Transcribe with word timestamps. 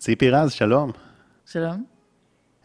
ציפי 0.00 0.30
רז, 0.30 0.52
שלום. 0.52 0.90
שלום. 1.46 1.84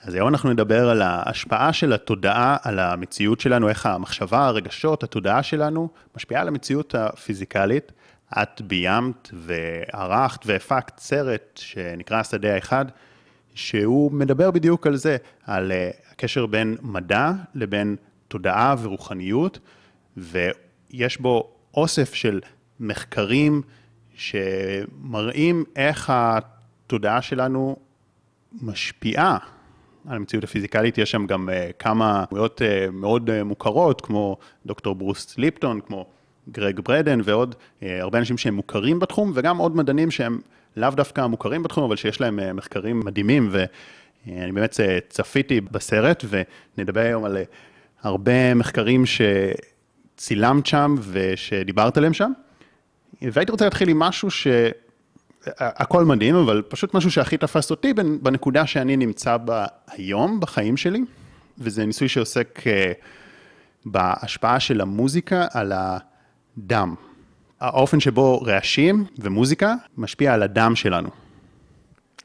אז 0.03 0.13
היום 0.13 0.27
אנחנו 0.27 0.53
נדבר 0.53 0.89
על 0.89 1.01
ההשפעה 1.01 1.73
של 1.73 1.93
התודעה 1.93 2.57
על 2.63 2.79
המציאות 2.79 3.39
שלנו, 3.39 3.69
איך 3.69 3.85
המחשבה, 3.85 4.45
הרגשות, 4.45 5.03
התודעה 5.03 5.43
שלנו 5.43 5.89
משפיעה 6.15 6.41
על 6.41 6.47
המציאות 6.47 6.95
הפיזיקלית. 6.95 7.91
את 8.41 8.61
ביימת 8.61 9.29
וערכת 9.33 10.45
והפקת 10.45 10.99
סרט 10.99 11.41
שנקרא 11.55 12.19
השדה 12.19 12.55
האחד, 12.55 12.85
שהוא 13.53 14.11
מדבר 14.11 14.51
בדיוק 14.51 14.87
על 14.87 14.95
זה, 14.95 15.17
על 15.45 15.71
אה, 15.71 15.89
הקשר 16.11 16.45
בין 16.45 16.77
מדע 16.81 17.31
לבין 17.55 17.95
תודעה 18.27 18.75
ורוחניות, 18.81 19.59
ויש 20.17 21.17
בו 21.17 21.55
אוסף 21.73 22.13
של 22.13 22.39
מחקרים 22.79 23.61
שמראים 24.15 25.63
איך 25.75 26.13
התודעה 26.85 27.21
שלנו 27.21 27.75
משפיעה 28.61 29.37
על 30.07 30.15
המציאות 30.15 30.43
הפיזיקלית, 30.43 30.97
יש 30.97 31.11
שם 31.11 31.25
גם 31.25 31.49
uh, 31.49 31.73
כמה 31.79 32.23
דמויות 32.29 32.61
uh, 32.61 32.91
מאוד 32.91 33.29
uh, 33.29 33.43
מוכרות, 33.43 34.01
כמו 34.01 34.37
דוקטור 34.65 34.95
ברוס 34.95 35.37
ליפטון, 35.37 35.79
כמו 35.81 36.05
גרג 36.51 36.79
ברדן 36.79 37.19
ועוד 37.23 37.55
uh, 37.55 37.85
הרבה 37.99 38.19
אנשים 38.19 38.37
שהם 38.37 38.53
מוכרים 38.53 38.99
בתחום, 38.99 39.31
וגם 39.35 39.57
עוד 39.57 39.75
מדענים 39.75 40.11
שהם 40.11 40.39
לאו 40.77 40.89
דווקא 40.89 41.27
מוכרים 41.27 41.63
בתחום, 41.63 41.83
אבל 41.83 41.95
שיש 41.95 42.21
להם 42.21 42.39
uh, 42.39 42.53
מחקרים 42.53 42.99
מדהימים, 42.99 43.49
ואני 43.51 44.51
באמת 44.51 44.73
uh, 44.73 44.77
צפיתי 45.09 45.61
בסרט, 45.61 46.25
ונדבר 46.77 47.01
היום 47.01 47.25
על 47.25 47.37
uh, 47.37 47.39
הרבה 48.03 48.53
מחקרים 48.53 49.03
שצילמת 49.05 50.65
שם 50.65 50.95
ושדיברת 51.11 51.97
עליהם 51.97 52.13
שם. 52.13 52.31
והייתי 53.21 53.51
רוצה 53.51 53.65
להתחיל 53.65 53.89
עם 53.89 53.99
משהו 53.99 54.31
ש... 54.31 54.47
הכל 55.57 56.05
מדהים, 56.05 56.35
אבל 56.35 56.61
פשוט 56.67 56.93
משהו 56.93 57.11
שהכי 57.11 57.37
תפס 57.37 57.71
אותי 57.71 57.93
בנקודה 58.21 58.65
שאני 58.65 58.97
נמצא 58.97 59.37
בה 59.37 59.65
היום, 59.87 60.39
בחיים 60.39 60.77
שלי, 60.77 61.01
וזה 61.57 61.85
ניסוי 61.85 62.07
שעוסק 62.07 62.67
אה, 62.67 62.91
בהשפעה 63.85 64.59
של 64.59 64.81
המוזיקה 64.81 65.47
על 65.53 65.73
הדם. 65.75 66.95
האופן 67.59 67.99
שבו 67.99 68.41
רעשים 68.41 69.05
ומוזיקה 69.19 69.75
משפיע 69.97 70.33
על 70.33 70.43
הדם 70.43 70.75
שלנו. 70.75 71.09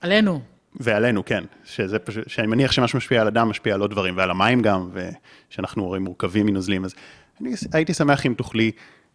עלינו. 0.00 0.40
ועלינו, 0.74 1.24
כן. 1.24 1.44
שזה 1.64 1.98
פשוט, 1.98 2.28
שאני 2.28 2.46
מניח 2.46 2.72
שמה 2.72 2.88
שמשפיע 2.88 3.20
על 3.20 3.26
הדם 3.26 3.48
משפיע 3.48 3.74
על 3.74 3.80
עוד 3.80 3.90
דברים, 3.90 4.16
ועל 4.16 4.30
המים 4.30 4.62
גם, 4.62 4.90
ושאנחנו 4.92 5.86
הרי 5.86 5.98
מורכבים 5.98 6.46
מנוזלים, 6.46 6.84
אז 6.84 6.94
אני 7.40 7.50
הייתי 7.72 7.94
שמח 7.94 8.26
אם 8.26 8.34
תוכלי 8.36 8.70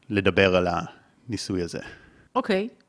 לדבר 0.09 0.56
על 0.56 0.67
הניסוי 1.28 1.62
הזה. 1.62 1.80
אוקיי. 2.36 2.67
Okay. 2.72 2.84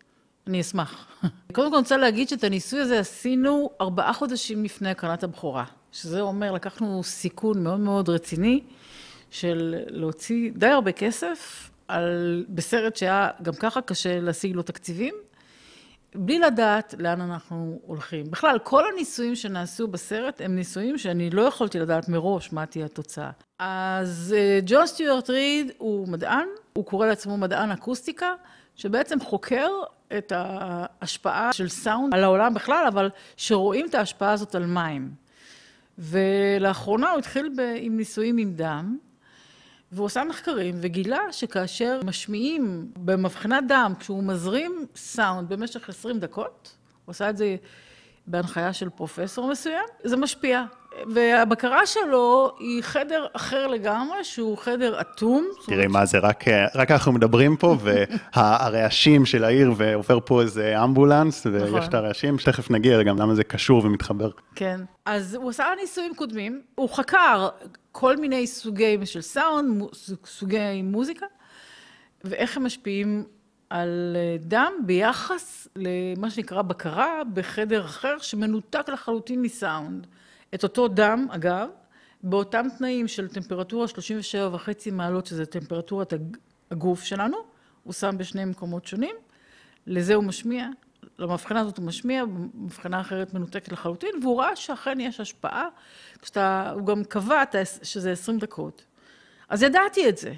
אני 0.46 0.60
אשמח. 0.60 1.06
קודם 1.52 1.70
כל 1.70 1.76
אני 1.76 1.82
רוצה 1.82 1.96
להגיד 1.96 2.28
שאת 2.28 2.44
הניסוי 2.44 2.80
הזה 2.80 2.98
עשינו 3.00 3.70
ארבעה 3.80 4.12
חודשים 4.12 4.64
לפני 4.64 4.90
הקרנת 4.90 5.22
הבכורה, 5.22 5.64
שזה 5.92 6.20
אומר, 6.20 6.52
לקחנו 6.52 7.02
סיכון 7.04 7.64
מאוד 7.64 7.80
מאוד 7.80 8.08
רציני 8.08 8.60
של 9.30 9.74
להוציא 9.88 10.50
די 10.54 10.66
הרבה 10.66 10.92
כסף 10.92 11.70
על, 11.88 12.44
בסרט 12.48 12.96
שהיה 12.96 13.30
גם 13.42 13.52
ככה 13.52 13.80
קשה 13.80 14.20
להשיג 14.20 14.54
לו 14.54 14.62
תקציבים, 14.62 15.14
בלי 16.14 16.38
לדעת 16.38 16.94
לאן 16.98 17.20
אנחנו 17.20 17.80
הולכים. 17.86 18.30
בכלל, 18.30 18.58
כל 18.58 18.82
הניסויים 18.92 19.34
שנעשו 19.34 19.88
בסרט 19.88 20.40
הם 20.40 20.56
ניסויים 20.56 20.98
שאני 20.98 21.30
לא 21.30 21.42
יכולתי 21.42 21.78
לדעת 21.78 22.08
מראש 22.08 22.52
מה 22.52 22.66
תהיה 22.66 22.84
התוצאה. 22.84 23.30
אז 23.58 24.34
אה, 24.36 24.60
ג'ון 24.66 24.86
סטיוארט 24.86 25.30
ריד 25.30 25.72
הוא 25.78 26.08
מדען, 26.08 26.48
הוא 26.72 26.84
קורא 26.84 27.06
לעצמו 27.06 27.36
מדען 27.36 27.70
אקוסטיקה, 27.70 28.34
שבעצם 28.76 29.20
חוקר 29.20 29.68
את 30.18 30.32
ההשפעה 30.34 31.52
של 31.52 31.68
סאונד 31.68 32.14
על 32.14 32.24
העולם 32.24 32.54
בכלל, 32.54 32.84
אבל 32.88 33.10
שרואים 33.36 33.86
את 33.86 33.94
ההשפעה 33.94 34.32
הזאת 34.32 34.54
על 34.54 34.66
מים. 34.66 35.10
ולאחרונה 35.98 37.10
הוא 37.10 37.18
התחיל 37.18 37.48
ב, 37.56 37.60
עם 37.76 37.96
ניסויים 37.96 38.38
עם 38.38 38.52
דם, 38.52 38.98
והוא 39.92 40.06
עשה 40.06 40.24
מחקרים 40.24 40.74
וגילה 40.80 41.32
שכאשר 41.32 42.00
משמיעים 42.04 42.90
במבחנת 42.96 43.64
דם, 43.68 43.92
כשהוא 43.98 44.24
מזרים 44.24 44.86
סאונד 44.96 45.48
במשך 45.48 45.88
20 45.88 46.18
דקות, 46.18 46.76
הוא 47.04 47.10
עשה 47.10 47.30
את 47.30 47.36
זה 47.36 47.56
בהנחיה 48.26 48.72
של 48.72 48.88
פרופסור 48.88 49.50
מסוים, 49.50 49.84
זה 50.04 50.16
משפיע. 50.16 50.64
והבקרה 51.14 51.86
שלו 51.86 52.56
היא 52.58 52.82
חדר 52.82 53.26
אחר 53.32 53.66
לגמרי, 53.66 54.24
שהוא 54.24 54.58
חדר 54.58 55.00
אטום. 55.00 55.48
תראי 55.66 55.86
מה 55.86 56.06
זה, 56.06 56.18
רק, 56.18 56.44
רק 56.74 56.90
אנחנו 56.90 57.12
מדברים 57.12 57.56
פה, 57.56 57.76
והרעשים 58.34 59.26
של 59.26 59.44
העיר, 59.44 59.72
ועובר 59.76 60.18
פה 60.24 60.42
איזה 60.42 60.84
אמבולנס, 60.84 61.46
ויש 61.46 61.62
נכון. 61.62 61.82
את 61.82 61.94
הרעשים, 61.94 62.38
שתכף 62.38 62.70
נגיע 62.70 63.02
גם 63.02 63.18
למה 63.18 63.34
זה 63.34 63.44
קשור 63.44 63.84
ומתחבר. 63.84 64.30
כן, 64.54 64.80
אז 65.04 65.34
הוא 65.34 65.50
עשה 65.50 65.64
ניסויים 65.80 66.14
קודמים, 66.14 66.60
הוא 66.74 66.88
חקר 66.88 67.48
כל 67.92 68.16
מיני 68.16 68.46
סוגי 68.46 69.06
של 69.06 69.20
סאונד, 69.20 69.82
סוגי 70.24 70.82
מוזיקה, 70.82 71.26
ואיך 72.24 72.56
הם 72.56 72.64
משפיעים 72.64 73.24
על 73.70 74.16
אה, 74.16 74.36
דם 74.40 74.72
ביחס 74.86 75.68
למה 75.76 76.30
שנקרא 76.30 76.62
בקרה 76.62 77.22
בחדר 77.34 77.84
אחר, 77.84 78.18
שמנותק 78.18 78.88
לחלוטין 78.88 79.42
מסאונד. 79.42 80.06
את 80.54 80.62
אותו 80.62 80.88
דם, 80.88 81.26
אגב, 81.30 81.68
באותם 82.22 82.66
תנאים 82.78 83.08
של 83.08 83.28
טמפרטורה 83.28 83.88
37 83.88 84.54
וחצי 84.54 84.90
מעלות, 84.90 85.26
שזה 85.26 85.46
טמפרטורת 85.46 86.12
הגוף 86.70 87.02
שלנו, 87.02 87.36
הוא 87.84 87.92
שם 87.92 88.14
בשני 88.18 88.44
מקומות 88.44 88.86
שונים, 88.86 89.16
לזה 89.86 90.14
הוא 90.14 90.24
משמיע, 90.24 90.68
למבחנה 91.18 91.60
הזאת 91.60 91.78
הוא 91.78 91.86
משמיע, 91.86 92.24
במבחנה 92.24 93.00
אחרת 93.00 93.34
מנותקת 93.34 93.72
לחלוטין, 93.72 94.10
והוא 94.22 94.40
ראה 94.40 94.56
שאכן 94.56 95.00
יש 95.00 95.20
השפעה, 95.20 95.68
כשאתה, 96.22 96.70
הוא 96.70 96.86
גם 96.86 97.04
קבע 97.04 97.42
שזה 97.82 98.12
20 98.12 98.38
דקות. 98.38 98.84
אז 99.48 99.62
ידעתי 99.62 100.08
את 100.08 100.18
זה, 100.18 100.32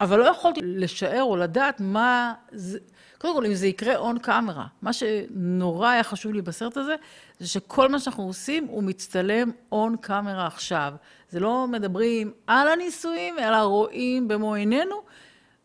אבל 0.00 0.18
לא 0.18 0.24
יכולתי 0.24 0.60
לשער 0.62 1.22
או 1.22 1.36
לדעת 1.36 1.80
מה 1.80 2.34
זה, 2.52 2.78
קודם 3.18 3.34
כל, 3.34 3.46
אם 3.46 3.54
זה 3.54 3.66
יקרה 3.66 3.96
און 3.96 4.18
קאמרה, 4.18 4.66
מה 4.82 4.92
שנורא 4.92 5.88
היה 5.88 6.02
חשוב 6.02 6.32
לי 6.32 6.42
בסרט 6.42 6.76
הזה, 6.76 6.94
זה 7.38 7.48
שכל 7.48 7.88
מה 7.88 7.98
שאנחנו 7.98 8.24
עושים, 8.24 8.64
הוא 8.64 8.82
מצטלם 8.82 9.50
און 9.72 9.96
קאמרה 10.00 10.46
עכשיו. 10.46 10.94
זה 11.30 11.40
לא 11.40 11.66
מדברים 11.66 12.32
על 12.46 12.68
הניסויים, 12.68 13.38
אלא 13.38 13.56
רואים 13.56 14.28
במו 14.28 14.54
עינינו, 14.54 15.02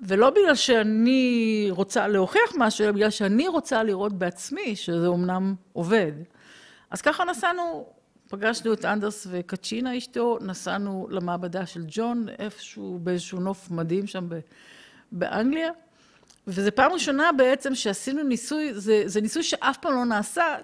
ולא 0.01 0.29
בגלל 0.29 0.56
שאני 0.56 1.68
רוצה 1.69 2.07
להוכיח 2.07 2.53
משהו, 2.57 2.85
אלא 2.85 2.91
בגלל 2.91 3.09
שאני 3.09 3.47
רוצה 3.47 3.84
לראות 3.84 4.13
בעצמי 4.13 4.75
שזה 4.75 5.07
אומנם 5.07 5.56
עובד. 5.74 6.12
אז 6.91 7.01
ככה 7.01 7.25
נסענו, 7.25 7.85
פגשנו 8.30 8.74
את 8.74 8.86
אנדרס 8.86 9.28
וקצ'ינה 9.31 9.97
אשתו, 9.97 10.38
נסענו 10.41 11.08
למעבדה 11.09 11.66
של 11.66 11.84
ג'ון, 11.88 12.25
איפשהו, 12.40 13.00
באיזשהו 13.03 13.40
נוף 13.40 13.72
מדהים 13.72 14.08
שם 14.08 14.30
באנגליה. 15.12 15.72
וזו 16.47 16.72
פעם 16.75 16.91
ראשונה 16.91 17.31
בעצם 17.31 17.75
שעשינו 17.75 18.24
ניסוי, 18.24 18.74
זה, 18.74 19.03
זה 19.06 19.22
ניסוי 19.22 19.44
שאף 19.44 19.78
פעם 19.78 19.94
לא 19.94 20.06
נעשה, 20.06 20.56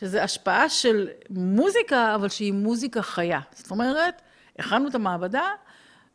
שזה 0.00 0.22
השפעה 0.22 0.68
של 0.68 1.08
מוזיקה, 1.30 2.14
אבל 2.14 2.28
שהיא 2.28 2.52
מוזיקה 2.52 3.02
חיה. 3.02 3.40
זאת 3.54 3.70
אומרת, 3.70 4.22
הכנו 4.58 4.88
את 4.88 4.94
המעבדה, 4.94 5.50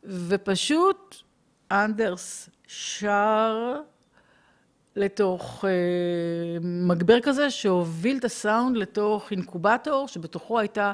ופשוט 0.04 1.16
אנדרס 1.70 2.48
שר 2.66 3.80
לתוך 4.96 5.64
אה, 5.64 5.70
מגבר 6.62 7.20
כזה, 7.20 7.50
שהוביל 7.50 8.16
את 8.16 8.24
הסאונד 8.24 8.76
לתוך 8.76 9.30
אינקובטור, 9.30 10.08
שבתוכו 10.08 10.58
הייתה 10.58 10.92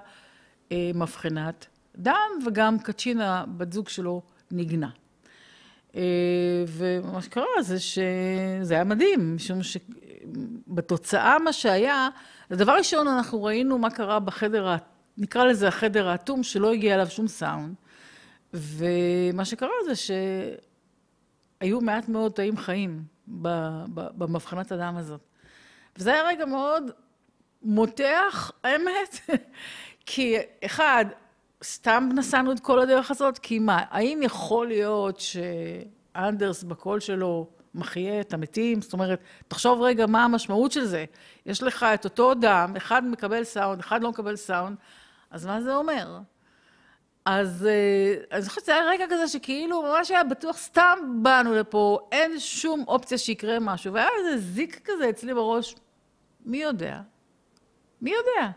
אה, 0.72 0.91
מבחנת 0.94 1.66
דם, 1.97 2.31
וגם 2.47 2.78
קצ'ינה, 2.78 3.44
בת 3.56 3.72
זוג 3.72 3.89
שלו, 3.89 4.22
ניגנה. 4.50 4.89
אה, 5.97 6.03
ומה 6.66 7.22
שקרה 7.22 7.62
זה 7.62 7.81
שזה 7.81 8.75
היה 8.75 8.84
מדהים, 8.84 9.37
משום 9.37 9.59
שבתוצאה 9.62 11.39
מה 11.39 11.53
שהיה, 11.53 12.09
הדבר 12.50 12.72
ראשון 12.72 13.09
אנחנו 13.09 13.44
ראינו 13.44 13.78
מה 13.78 13.91
קרה 13.91 14.21
בחדר, 14.21 14.77
נקרא 15.19 15.45
לזה 15.45 15.69
החדר 15.69 16.09
האטום, 16.09 16.42
שלא 16.42 16.72
הגיע 16.72 16.95
אליו 16.95 17.10
שום 17.10 17.28
סאונד, 17.28 17.74
ומה 18.54 19.45
שקרה 19.45 19.69
זה 19.84 19.92
שהיו 19.97 21.80
מעט 21.80 22.09
מאוד 22.09 22.33
תאים 22.33 22.57
חיים 22.57 23.03
במבחנת 24.18 24.72
הדם 24.72 24.94
הזאת. 24.97 25.21
וזה 25.97 26.12
היה 26.12 26.22
רגע 26.27 26.44
מאוד 26.44 26.91
מותח, 27.62 28.53
האמת, 28.65 29.21
כי 30.06 30.36
אחד, 30.65 31.04
סתם 31.65 32.09
נסענו 32.15 32.53
את 32.53 32.60
כל 32.60 32.80
הדרך 32.80 33.10
הזאת? 33.10 33.38
כי 33.38 33.59
מה, 33.59 33.84
האם 33.91 34.21
יכול 34.22 34.66
להיות 34.68 35.21
שאנדרס 35.21 36.62
בקול 36.62 37.00
שלו 37.00 37.47
מחיה 37.74 38.21
את 38.21 38.34
המתים? 38.34 38.82
זאת 38.82 38.92
אומרת, 38.92 39.21
תחשוב 39.48 39.83
רגע 39.83 40.06
מה 40.06 40.24
המשמעות 40.24 40.72
של 40.72 40.84
זה. 40.84 41.04
יש 41.47 41.62
לך 41.62 41.83
את 41.83 42.04
אותו 42.04 42.34
דם, 42.34 42.72
אחד 42.76 43.04
מקבל 43.04 43.44
סאונד, 43.44 43.80
אחד 43.80 44.03
לא 44.03 44.10
מקבל 44.10 44.36
סאונד, 44.36 44.76
אז 45.30 45.47
מה 45.47 45.60
זה 45.60 45.74
אומר? 45.74 46.18
אז 47.32 47.66
אה, 47.66 48.36
אני 48.38 48.48
חושבת 48.48 48.65
שזה 48.65 48.74
היה 48.74 48.91
רגע 48.91 49.04
כזה 49.10 49.28
שכאילו 49.28 49.82
ממש 49.82 50.10
היה 50.10 50.24
בטוח 50.24 50.56
סתם 50.56 50.98
באנו 51.22 51.54
לפה, 51.54 51.98
אין 52.12 52.38
שום 52.38 52.84
אופציה 52.88 53.18
שיקרה 53.18 53.59
משהו, 53.60 53.92
והיה 53.92 54.09
איזה 54.18 54.38
זיק 54.38 54.80
כזה 54.84 55.10
אצלי 55.10 55.34
בראש, 55.34 55.74
מי 56.47 56.62
יודע? 56.62 57.00
מי 58.03 58.10
יודע? 58.10 58.50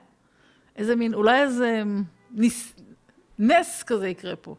איזה 0.75 0.95
מין, 0.95 1.13
אולי 1.13 1.41
איזה 1.41 1.83
ניס, 2.31 2.73
נס 3.39 3.83
כזה 3.83 4.07
יקרה 4.07 4.35
פה. 4.35 4.55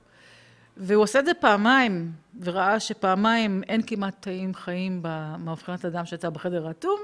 והוא 0.77 1.03
עושה 1.03 1.19
את 1.19 1.25
זה 1.25 1.35
פעמיים, 1.35 2.13
וראה 2.41 2.81
שפעמיים 2.81 3.63
אין 3.69 3.83
כמעט 3.87 4.15
תאים 4.21 4.55
חיים 4.55 4.99
במאבחנת 5.03 5.85
הדם 5.85 6.05
שהייתה 6.05 6.31
בחדר 6.31 6.69
האטום, 6.69 7.01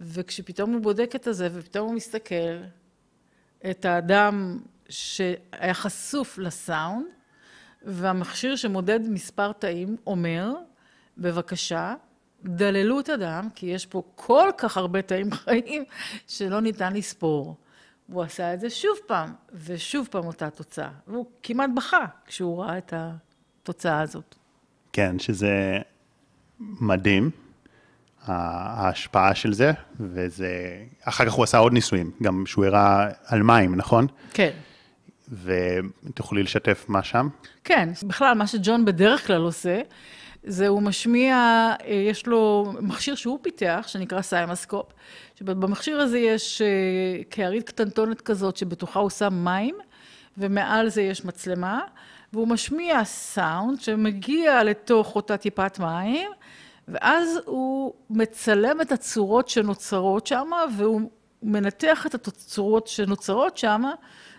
וכשפתאום 0.00 0.72
הוא 0.72 0.80
בודק 0.80 1.12
את 1.14 1.26
הזה, 1.26 1.48
ופתאום 1.52 1.86
הוא 1.86 1.94
מסתכל, 1.94 2.56
את 3.70 3.84
האדם 3.84 4.58
שהיה 4.88 5.74
חשוף 5.74 6.38
לסאונד, 6.38 7.06
והמכשיר 7.82 8.56
שמודד 8.56 9.00
מספר 9.08 9.52
תאים 9.52 9.96
אומר, 10.06 10.52
בבקשה, 11.18 11.94
דללו 12.44 13.00
את 13.00 13.08
הדם, 13.08 13.48
כי 13.54 13.66
יש 13.66 13.86
פה 13.86 14.02
כל 14.14 14.50
כך 14.58 14.76
הרבה 14.76 15.02
תאים 15.02 15.32
חיים 15.32 15.84
שלא 16.26 16.60
ניתן 16.60 16.92
לספור. 16.92 17.56
הוא 18.06 18.22
עשה 18.22 18.54
את 18.54 18.60
זה 18.60 18.70
שוב 18.70 18.96
פעם, 19.06 19.32
ושוב 19.52 20.08
פעם 20.10 20.26
אותה 20.26 20.50
תוצאה. 20.50 20.90
והוא 21.06 21.26
כמעט 21.42 21.70
בכה 21.76 22.04
כשהוא 22.26 22.62
ראה 22.62 22.78
את 22.78 22.94
התוצאה 22.96 24.00
הזאת. 24.00 24.34
כן, 24.92 25.18
שזה 25.18 25.78
מדהים, 26.60 27.30
ההשפעה 28.22 29.34
של 29.34 29.52
זה, 29.52 29.72
וזה... 30.00 30.84
אחר 31.04 31.26
כך 31.26 31.32
הוא 31.32 31.44
עשה 31.44 31.58
עוד 31.58 31.72
ניסויים, 31.72 32.10
גם 32.22 32.46
שהוא 32.46 32.64
הראה 32.64 33.08
על 33.26 33.42
מים, 33.42 33.74
נכון? 33.74 34.06
כן. 34.32 34.50
ותוכלי 35.42 36.42
לשתף 36.42 36.84
מה 36.88 37.02
שם? 37.02 37.28
כן, 37.64 37.88
בכלל, 38.02 38.34
מה 38.34 38.46
שג'ון 38.46 38.84
בדרך 38.84 39.26
כלל 39.26 39.40
עושה, 39.40 39.80
זה 40.44 40.68
הוא 40.68 40.82
משמיע, 40.82 41.34
אה, 41.86 41.94
יש 41.94 42.26
לו 42.26 42.72
מכשיר 42.80 43.14
שהוא 43.14 43.38
פיתח, 43.42 43.84
שנקרא 43.86 44.22
CymaScope, 44.22 44.92
שבמכשיר 45.34 46.00
הזה 46.00 46.18
יש 46.18 46.62
אה, 46.62 47.24
קערית 47.28 47.68
קטנטונת 47.68 48.20
כזאת, 48.20 48.56
שבתוכה 48.56 49.00
הוא 49.00 49.10
שם 49.10 49.44
מים, 49.44 49.74
ומעל 50.38 50.88
זה 50.88 51.02
יש 51.02 51.24
מצלמה, 51.24 51.80
והוא 52.32 52.48
משמיע 52.48 53.04
סאונד 53.04 53.80
שמגיע 53.80 54.64
לתוך 54.64 55.16
אותה 55.16 55.36
טיפת 55.36 55.78
מים, 55.78 56.30
ואז 56.88 57.38
הוא 57.44 57.94
מצלם 58.10 58.80
את 58.80 58.92
הצורות 58.92 59.48
שנוצרות 59.48 60.26
שם, 60.26 60.50
והוא 60.76 61.00
מנתח 61.42 62.06
את 62.06 62.14
הצורות 62.14 62.86
שנוצרות 62.86 63.56
שם, 63.58 63.82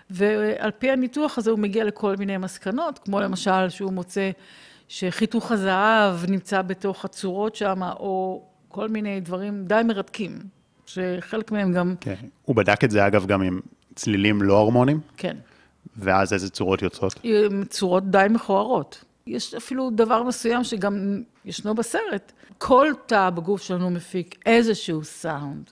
ועל 0.09 0.71
פי 0.71 0.91
הניתוח 0.91 1.37
הזה 1.37 1.51
הוא 1.51 1.59
מגיע 1.59 1.83
לכל 1.83 2.15
מיני 2.15 2.37
מסקנות, 2.37 2.99
כמו 2.99 3.19
למשל 3.19 3.69
שהוא 3.69 3.93
מוצא 3.93 4.31
שחיתוך 4.87 5.51
הזהב 5.51 6.29
נמצא 6.29 6.61
בתוך 6.61 7.05
הצורות 7.05 7.55
שם, 7.55 7.83
או 7.83 8.43
כל 8.69 8.89
מיני 8.89 9.19
דברים 9.19 9.65
די 9.65 9.81
מרתקים, 9.85 10.39
שחלק 10.85 11.51
מהם 11.51 11.73
גם... 11.73 11.95
כן, 11.99 12.15
הוא 12.45 12.55
בדק 12.55 12.83
את 12.83 12.91
זה 12.91 13.07
אגב 13.07 13.25
גם 13.25 13.41
עם 13.41 13.59
צלילים 13.95 14.41
לא 14.41 14.57
הורמונים? 14.57 14.99
כן. 15.17 15.37
ואז 15.97 16.33
איזה 16.33 16.49
צורות 16.49 16.81
יוצאות? 16.81 17.19
צורות 17.69 18.11
די 18.11 18.25
מכוערות. 18.29 19.03
יש 19.27 19.53
אפילו 19.53 19.89
דבר 19.89 20.23
מסוים 20.23 20.63
שגם 20.63 21.21
ישנו 21.45 21.75
בסרט. 21.75 22.31
כל 22.57 22.87
תא 23.05 23.29
בגוף 23.29 23.61
שלנו 23.61 23.89
מפיק 23.89 24.35
איזשהו 24.45 25.03
סאונד, 25.03 25.69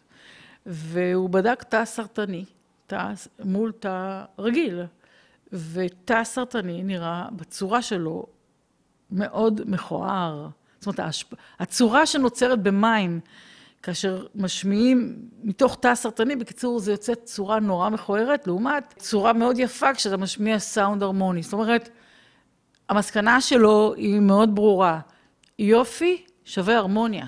והוא 0.66 1.30
בדק 1.30 1.64
תא 1.64 1.86
סרטני, 1.86 2.46
תא 2.94 3.14
מול 3.44 3.72
תא 3.72 4.24
רגיל, 4.40 4.82
ותא 5.54 6.24
סרטני 6.24 6.84
נראה 6.84 7.28
בצורה 7.32 7.82
שלו 7.82 8.26
מאוד 9.12 9.62
מכוער. 9.66 10.48
זאת 10.80 11.00
אומרת, 11.00 11.14
הצורה 11.60 12.06
שנוצרת 12.06 12.64
במים, 12.64 13.20
כאשר 13.84 14.26
משמיעים 14.36 15.16
מתוך 15.44 15.78
תא 15.80 15.96
סרטני, 15.96 16.36
בקיצור, 16.36 16.80
זה 16.80 16.92
יוצא 16.92 17.16
צורה 17.16 17.60
נורא 17.60 17.90
מכוערת, 17.90 18.48
לעומת 18.48 18.94
צורה 18.98 19.34
מאוד 19.34 19.60
יפה 19.60 19.94
כשאתה 19.94 20.18
משמיע 20.18 20.60
סאונד 20.60 21.04
הרמוני. 21.04 21.44
זאת 21.44 21.54
אומרת, 21.54 21.90
המסקנה 22.90 23.42
שלו 23.42 23.94
היא 23.98 24.20
מאוד 24.20 24.56
ברורה. 24.56 25.00
יופי 25.60 26.24
שווה 26.46 26.78
הרמוניה, 26.78 27.26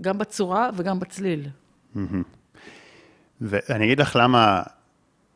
גם 0.00 0.18
בצורה 0.18 0.70
וגם 0.74 1.00
בצליל. 1.00 1.48
ואני 3.40 3.84
אגיד 3.84 4.00
לך 4.00 4.16
למה 4.20 4.62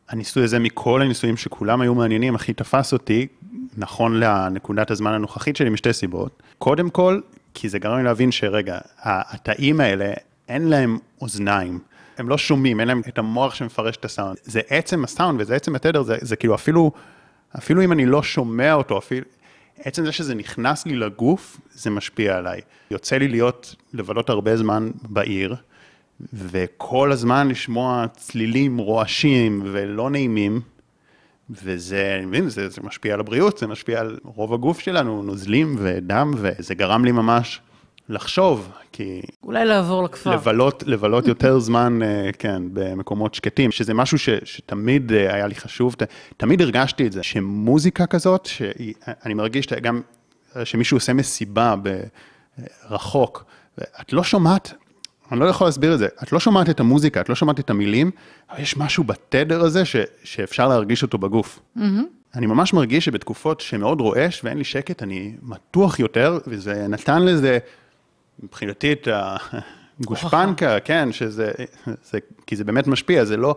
הניסוי 0.09 0.43
הזה, 0.43 0.59
מכל 0.59 1.01
הניסויים 1.01 1.37
שכולם 1.37 1.81
היו 1.81 1.95
מעניינים, 1.95 2.35
הכי 2.35 2.53
תפס 2.53 2.93
אותי, 2.93 3.27
נכון 3.77 4.19
לנקודת 4.19 4.91
הזמן 4.91 5.13
הנוכחית 5.13 5.55
שלי, 5.55 5.69
משתי 5.69 5.93
סיבות. 5.93 6.43
קודם 6.59 6.89
כל, 6.89 7.19
כי 7.53 7.69
זה 7.69 7.79
גרם 7.79 7.97
לי 7.97 8.03
להבין 8.03 8.31
שרגע, 8.31 8.79
התאים 9.01 9.79
האלה, 9.79 10.13
אין 10.49 10.67
להם 10.67 10.99
אוזניים. 11.21 11.79
הם 12.17 12.29
לא 12.29 12.37
שומעים, 12.37 12.79
אין 12.79 12.87
להם 12.87 13.01
את 13.07 13.17
המוח 13.17 13.55
שמפרש 13.55 13.97
את 13.97 14.05
הסאונד. 14.05 14.37
זה 14.43 14.61
עצם 14.69 15.03
הסאונד 15.03 15.41
וזה 15.41 15.55
עצם 15.55 15.75
התדר, 15.75 16.03
זה, 16.03 16.17
זה 16.21 16.35
כאילו 16.35 16.55
אפילו, 16.55 16.91
אפילו 17.57 17.83
אם 17.83 17.91
אני 17.91 18.05
לא 18.05 18.23
שומע 18.23 18.73
אותו, 18.73 18.97
אפילו, 18.97 19.25
עצם 19.79 20.05
זה 20.05 20.11
שזה 20.11 20.35
נכנס 20.35 20.85
לי 20.85 20.95
לגוף, 20.95 21.59
זה 21.71 21.89
משפיע 21.89 22.37
עליי. 22.37 22.61
יוצא 22.91 23.17
לי 23.17 23.27
להיות, 23.27 23.75
לבלות 23.93 24.29
הרבה 24.29 24.57
זמן 24.57 24.91
בעיר, 25.09 25.55
וכל 26.33 27.11
הזמן 27.11 27.47
לשמוע 27.47 28.05
צלילים 28.17 28.77
רועשים 28.77 29.61
ולא 29.65 30.09
נעימים, 30.09 30.61
וזה, 31.49 32.15
אני 32.17 32.25
מבין, 32.25 32.49
זה, 32.49 32.69
זה 32.69 32.81
משפיע 32.83 33.13
על 33.13 33.19
הבריאות, 33.19 33.57
זה 33.57 33.67
משפיע 33.67 33.99
על 33.99 34.19
רוב 34.23 34.53
הגוף 34.53 34.79
שלנו, 34.79 35.23
נוזלים 35.23 35.75
ודם, 35.79 36.33
וזה 36.37 36.75
גרם 36.75 37.05
לי 37.05 37.11
ממש 37.11 37.61
לחשוב, 38.09 38.71
כי... 38.91 39.21
אולי 39.43 39.65
לעבור 39.65 40.03
לכפר. 40.03 40.31
לבלות, 40.31 40.83
לבלות 40.87 41.27
יותר 41.27 41.59
זמן, 41.59 41.99
אה, 42.03 42.29
כן, 42.39 42.61
במקומות 42.73 43.33
שקטים, 43.33 43.71
שזה 43.71 43.93
משהו 43.93 44.19
ש, 44.19 44.29
שתמיד 44.43 45.11
אה, 45.11 45.33
היה 45.33 45.47
לי 45.47 45.55
חשוב, 45.55 45.95
תמיד 46.37 46.61
הרגשתי 46.61 47.07
את 47.07 47.11
זה, 47.11 47.23
שמוזיקה 47.23 48.05
כזאת, 48.05 48.45
שאני 48.45 49.33
מרגיש 49.33 49.67
גם 49.73 50.01
שמישהו 50.63 50.97
עושה 50.97 51.13
מסיבה 51.13 51.75
ברחוק, 52.89 53.45
את 54.01 54.13
לא 54.13 54.23
שומעת 54.23 54.73
אני 55.31 55.39
לא 55.39 55.45
יכול 55.45 55.67
להסביר 55.67 55.93
את 55.93 55.99
זה. 55.99 56.07
את 56.23 56.31
לא 56.31 56.39
שומעת 56.39 56.69
את 56.69 56.79
המוזיקה, 56.79 57.21
את 57.21 57.29
לא 57.29 57.35
שומעת 57.35 57.59
את 57.59 57.69
המילים, 57.69 58.11
אבל 58.51 58.61
יש 58.61 58.77
משהו 58.77 59.03
בתדר 59.03 59.61
הזה 59.61 59.85
ש, 59.85 59.95
שאפשר 60.23 60.67
להרגיש 60.67 61.03
אותו 61.03 61.17
בגוף. 61.17 61.59
Mm-hmm. 61.77 61.81
אני 62.35 62.45
ממש 62.45 62.73
מרגיש 62.73 63.05
שבתקופות 63.05 63.61
שמאוד 63.61 64.01
רועש 64.01 64.43
ואין 64.43 64.57
לי 64.57 64.63
שקט, 64.63 65.03
אני 65.03 65.33
מתוח 65.41 65.99
יותר, 65.99 66.39
וזה 66.47 66.87
נתן 66.87 67.21
לזה, 67.21 67.57
מבחינתי, 68.43 68.91
את 68.91 69.07
הגושפנקה, 69.99 70.79
כן, 70.85 71.11
שזה, 71.11 71.51
זה, 72.03 72.19
כי 72.47 72.55
זה 72.55 72.63
באמת 72.63 72.87
משפיע, 72.87 73.25
זה 73.25 73.37
לא, 73.37 73.55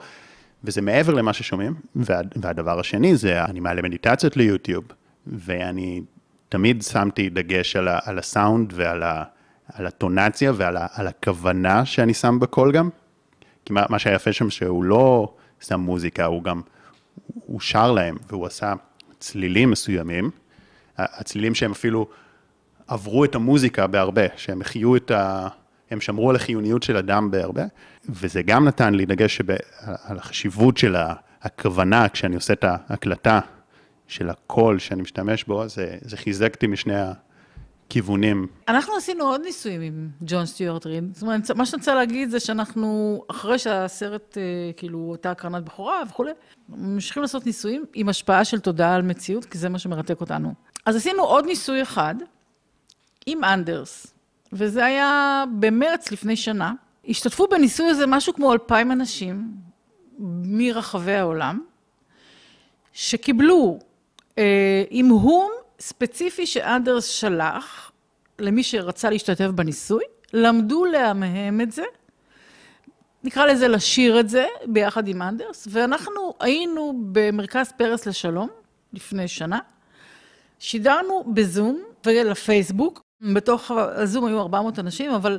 וזה 0.64 0.82
מעבר 0.82 1.14
למה 1.14 1.32
ששומעים. 1.32 1.74
וה, 1.96 2.20
והדבר 2.36 2.80
השני 2.80 3.16
זה, 3.16 3.44
אני 3.44 3.60
מעלה 3.60 3.82
מדיטציות 3.82 4.36
ליוטיוב, 4.36 4.84
ואני 5.26 6.02
תמיד 6.48 6.82
שמתי 6.82 7.28
דגש 7.28 7.76
על, 7.76 7.88
ה, 7.88 7.98
על 8.04 8.18
הסאונד 8.18 8.72
ועל 8.76 9.02
ה... 9.02 9.24
על 9.74 9.86
הטונציה 9.86 10.52
ועל 10.54 10.76
ה, 10.76 10.86
על 10.92 11.06
הכוונה 11.06 11.84
שאני 11.84 12.14
שם 12.14 12.38
בקול 12.40 12.72
גם. 12.72 12.88
כי 13.64 13.72
מה, 13.72 13.84
מה 13.88 13.98
שהיה 13.98 14.16
יפה 14.16 14.32
שם 14.32 14.50
שהוא 14.50 14.84
לא 14.84 15.34
שם 15.60 15.80
מוזיקה, 15.80 16.24
הוא 16.24 16.42
גם, 16.42 16.60
הוא 17.34 17.60
שר 17.60 17.92
להם 17.92 18.16
והוא 18.28 18.46
עשה 18.46 18.72
צלילים 19.18 19.70
מסוימים, 19.70 20.30
הצלילים 20.98 21.54
שהם 21.54 21.70
אפילו 21.70 22.06
עברו 22.86 23.24
את 23.24 23.34
המוזיקה 23.34 23.86
בהרבה, 23.86 24.22
שהם 24.36 24.60
החיו 24.60 24.96
את 24.96 25.10
ה... 25.10 25.48
הם 25.90 26.00
שמרו 26.00 26.30
על 26.30 26.36
החיוניות 26.36 26.82
של 26.82 26.96
אדם 26.96 27.30
בהרבה, 27.30 27.62
וזה 28.08 28.42
גם 28.42 28.68
נתן 28.68 28.94
לי 28.94 29.06
דגש 29.06 29.36
שב, 29.36 29.50
על 29.80 30.18
החשיבות 30.18 30.76
של 30.76 30.96
הכוונה 31.42 32.08
כשאני 32.08 32.34
עושה 32.34 32.52
את 32.52 32.64
ההקלטה 32.64 33.40
של 34.08 34.30
הקול 34.30 34.78
שאני 34.78 35.02
משתמש 35.02 35.44
בו, 35.44 35.68
זה, 35.68 35.98
זה 36.00 36.16
חיזק 36.16 36.54
אותי 36.54 36.66
משני 36.66 36.94
כיוונים. 37.88 38.46
אנחנו 38.68 38.96
עשינו 38.96 39.24
עוד 39.24 39.40
ניסויים 39.40 39.80
עם 39.80 40.08
ג'ון 40.20 40.46
סטיוארט 40.46 40.86
ריד. 40.86 41.14
זאת 41.14 41.22
אומרת, 41.22 41.50
מה 41.50 41.66
שאני 41.66 41.80
רוצה 41.80 41.94
להגיד 41.94 42.30
זה 42.30 42.40
שאנחנו, 42.40 43.22
אחרי 43.30 43.58
שהסרט, 43.58 44.38
אה, 44.38 44.42
כאילו, 44.76 44.98
אותה 44.98 45.30
הקרנת 45.30 45.64
בכורה 45.64 46.02
וכולי, 46.08 46.32
ממשיכים 46.68 47.22
לעשות 47.22 47.46
ניסויים 47.46 47.84
עם 47.94 48.08
השפעה 48.08 48.44
של 48.44 48.60
תודעה 48.60 48.94
על 48.94 49.02
מציאות, 49.02 49.44
כי 49.44 49.58
זה 49.58 49.68
מה 49.68 49.78
שמרתק 49.78 50.20
אותנו. 50.20 50.54
אז 50.86 50.96
עשינו 50.96 51.22
עוד 51.22 51.46
ניסוי 51.46 51.82
אחד 51.82 52.14
עם 53.26 53.44
אנדרס, 53.44 54.06
וזה 54.52 54.84
היה 54.84 55.44
במרץ 55.58 56.12
לפני 56.12 56.36
שנה. 56.36 56.72
השתתפו 57.08 57.46
בניסוי 57.48 57.86
הזה 57.86 58.06
משהו 58.06 58.34
כמו 58.34 58.52
אלפיים 58.52 58.92
אנשים 58.92 59.48
מרחבי 60.44 61.14
העולם, 61.14 61.60
שקיבלו 62.92 63.78
אה, 64.38 64.84
המהום 64.90 65.50
ספציפי 65.80 66.46
שאנדרס 66.46 67.06
שלח 67.06 67.92
למי 68.38 68.62
שרצה 68.62 69.10
להשתתף 69.10 69.46
בניסוי, 69.46 70.04
למדו 70.32 70.84
להמהם 70.84 71.60
את 71.60 71.72
זה, 71.72 71.84
נקרא 73.24 73.46
לזה 73.46 73.68
לשיר 73.68 74.20
את 74.20 74.28
זה 74.28 74.46
ביחד 74.66 75.08
עם 75.08 75.22
אנדרס, 75.22 75.68
ואנחנו 75.70 76.34
היינו 76.40 77.00
במרכז 77.12 77.72
פרס 77.76 78.06
לשלום 78.06 78.48
לפני 78.92 79.28
שנה, 79.28 79.58
שידרנו 80.58 81.24
בזום 81.34 81.82
ולפייסבוק, 82.06 83.00
בתוך 83.34 83.70
הזום 83.70 84.24
היו 84.24 84.40
400 84.40 84.78
אנשים, 84.78 85.10
אבל 85.10 85.38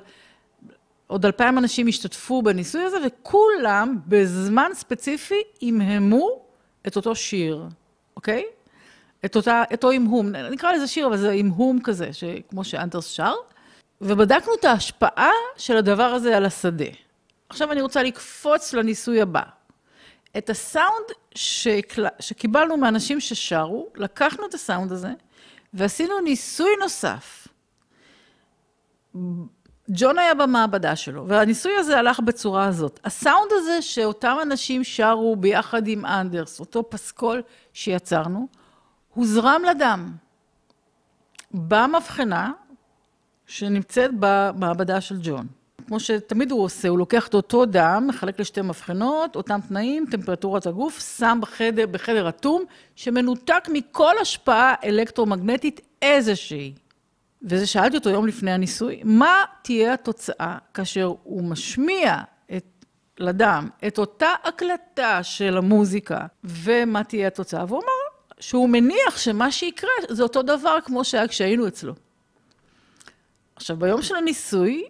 עוד 1.08 1.26
אלפיים 1.26 1.58
אנשים 1.58 1.88
השתתפו 1.88 2.42
בניסוי 2.42 2.84
הזה, 2.84 2.98
וכולם 3.06 3.98
בזמן 4.08 4.72
ספציפי 4.74 5.42
המהמו 5.62 6.46
את 6.88 6.96
אותו 6.96 7.16
שיר, 7.16 7.66
אוקיי? 8.16 8.44
את 9.26 9.36
אותה, 9.36 9.64
אותו 9.72 9.92
המהום, 9.92 10.28
נקרא 10.28 10.72
לזה 10.72 10.88
שיר, 10.88 11.08
אבל 11.08 11.18
זה 11.18 11.32
המהום 11.32 11.80
כזה, 11.84 12.10
כמו 12.50 12.64
שאנטרס 12.64 13.08
שר, 13.08 13.34
ובדקנו 14.02 14.54
את 14.60 14.66
ההשפעה 14.66 15.32
של 15.58 15.78
הדבר 15.78 16.04
הזה 16.04 16.38
על 16.38 16.46
השדה. 16.46 16.86
עכשיו 17.50 17.72
אני 17.72 17.82
רוצה 17.82 18.04
לקפוץ 18.04 18.74
לניסוי 18.74 19.22
הבא. 19.22 19.42
את 20.38 20.50
הסאונד 20.50 21.06
שקל... 21.36 22.06
שקיבלנו 22.20 22.78
מאנשים 22.78 23.20
ששרו, 23.20 23.88
לקחנו 23.96 24.46
את 24.46 24.54
הסאונד 24.54 24.92
הזה 24.92 25.12
ועשינו 25.74 26.20
ניסוי 26.20 26.70
נוסף. 26.80 27.48
ג'ון 29.90 30.20
היה 30.20 30.34
במעבדה 30.34 30.96
שלו, 30.96 31.28
והניסוי 31.28 31.72
הזה 31.78 32.00
הלך 32.00 32.20
בצורה 32.20 32.66
הזאת. 32.66 33.00
הסאונד 33.04 33.52
הזה 33.52 33.82
שאותם 33.82 34.38
אנשים 34.42 34.84
שרו 34.84 35.36
ביחד 35.36 35.88
עם 35.88 36.06
אנדרס, 36.06 36.60
אותו 36.60 36.90
פסקול 36.90 37.42
שיצרנו, 37.74 38.48
הוזרם 39.18 39.62
לדם 39.70 40.12
במבחנה 41.52 42.52
שנמצאת 43.48 44.12
במעבדה 44.20 45.02
של 45.02 45.16
ג'ון. 45.22 45.48
כמו 45.88 46.00
שתמיד 46.00 46.52
הוא 46.52 46.64
עושה, 46.64 46.88
הוא 46.88 46.98
לוקח 46.98 47.28
את 47.28 47.34
אותו 47.34 47.66
דם, 47.66 48.06
מחלק 48.08 48.40
לשתי 48.40 48.62
מבחנות, 48.62 49.36
אותם 49.36 49.60
תנאים, 49.68 50.06
טמפרטורת 50.12 50.68
הגוף, 50.68 51.18
שם 51.18 51.40
בחדר, 51.42 51.86
בחדר 51.86 52.30
אטום, 52.30 52.64
שמנותק 52.96 53.68
מכל 53.74 54.14
השפעה 54.22 54.74
אלקטרומגנטית 54.84 55.82
איזושהי. 56.02 56.74
וזה 57.42 57.68
שאלתי 57.68 57.98
אותו 57.98 58.10
יום 58.10 58.28
לפני 58.28 58.52
הניסוי, 58.52 59.02
מה 59.04 59.44
תהיה 59.62 59.94
התוצאה 59.94 60.58
כאשר 60.74 61.14
הוא 61.24 61.44
משמיע 61.44 62.22
את, 62.58 62.86
לדם 63.20 63.70
את 63.88 63.98
אותה 63.98 64.30
הקלטה 64.44 65.24
של 65.24 65.58
המוזיקה, 65.58 66.26
ומה 66.44 67.04
תהיה 67.04 67.28
התוצאה? 67.28 67.66
והוא 67.68 67.80
אמר 67.84 67.97
שהוא 68.40 68.70
מניח 68.70 69.18
שמה 69.18 69.52
שיקרה 69.52 69.90
זה 70.10 70.24
אותו 70.24 70.42
דבר 70.42 70.78
כמו 70.86 71.04
שהיה 71.04 71.28
כשהיינו 71.28 71.68
אצלו. 71.68 71.94
עכשיו, 73.56 73.78
ביום 73.78 74.02
של 74.02 74.16
הניסוי, 74.16 74.84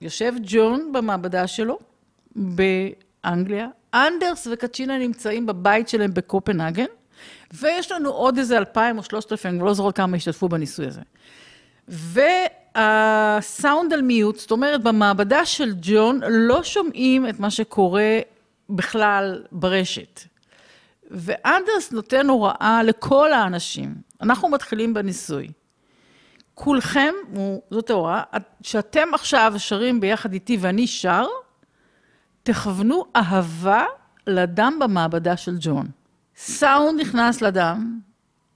יושב 0.00 0.32
ג'ון 0.42 0.92
במעבדה 0.92 1.46
שלו 1.46 1.78
באנגליה, 2.36 3.68
אנדרס 3.94 4.48
וקצ'ינה 4.50 4.98
נמצאים 4.98 5.46
בבית 5.46 5.88
שלהם 5.88 6.14
בקופנהגן, 6.14 6.86
ויש 7.52 7.92
לנו 7.92 8.10
עוד 8.10 8.38
איזה 8.38 8.58
אלפיים 8.58 8.98
או 8.98 9.02
שלושת 9.02 9.32
אלפים, 9.32 9.50
אני 9.50 9.60
לא 9.60 9.74
זוכר 9.74 9.92
כמה 9.92 10.16
השתתפו 10.16 10.48
בניסוי 10.48 10.86
הזה. 10.86 11.00
והסאונד 12.74 13.92
על 13.92 14.02
מיוט, 14.02 14.38
זאת 14.38 14.50
אומרת, 14.50 14.82
במעבדה 14.82 15.46
של 15.46 15.72
ג'ון 15.80 16.20
לא 16.28 16.62
שומעים 16.62 17.28
את 17.28 17.40
מה 17.40 17.50
שקורה 17.50 18.18
בכלל 18.70 19.42
ברשת. 19.52 20.20
ואנדרס 21.10 21.92
נותן 21.92 22.28
הוראה 22.28 22.82
לכל 22.82 23.32
האנשים. 23.32 23.94
אנחנו 24.22 24.48
מתחילים 24.48 24.94
בניסוי. 24.94 25.48
כולכם, 26.54 27.14
זאת 27.70 27.90
ההוראה, 27.90 28.22
שאתם 28.62 29.08
עכשיו 29.14 29.54
שרים 29.56 30.00
ביחד 30.00 30.32
איתי 30.32 30.56
ואני 30.60 30.86
שר, 30.86 31.26
תכוונו 32.42 33.04
אהבה 33.16 33.84
לדם 34.26 34.78
במעבדה 34.80 35.36
של 35.36 35.56
ג'ון. 35.60 35.86
סאונד 36.36 37.00
נכנס 37.00 37.42
לדם, 37.42 38.00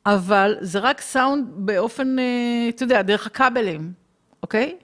אבל 0.06 0.56
זה 0.60 0.78
רק 0.78 1.00
סאונד 1.00 1.46
באופן, 1.54 2.18
אה, 2.18 2.68
אתה 2.68 2.82
יודע, 2.82 3.02
דרך 3.02 3.26
הכבלים, 3.26 3.92
אוקיי? 4.42 4.76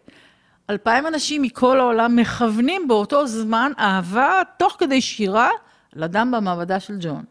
אלפיים 0.71 1.07
אנשים 1.07 1.43
מכל 1.43 1.81
העולם 1.81 2.17
מכוונים 2.17 2.89
באותו 2.89 3.27
זמן 3.27 3.73
אהבה, 3.79 4.41
תוך 4.59 4.77
כדי 4.79 5.01
שירה, 5.01 5.51
לדם 5.93 6.33
במעבדה 6.37 6.81
של 6.81 6.97
ג'ון. 7.01 7.25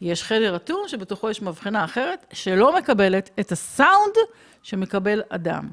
יש 0.00 0.22
חדר 0.22 0.56
אטום 0.56 0.82
שבתוכו 0.86 1.30
יש 1.30 1.42
מבחנה 1.42 1.84
אחרת, 1.84 2.26
שלא 2.32 2.76
מקבלת 2.78 3.30
את 3.40 3.52
הסאונד 3.52 4.14
שמקבל 4.62 5.22
אדם. 5.28 5.68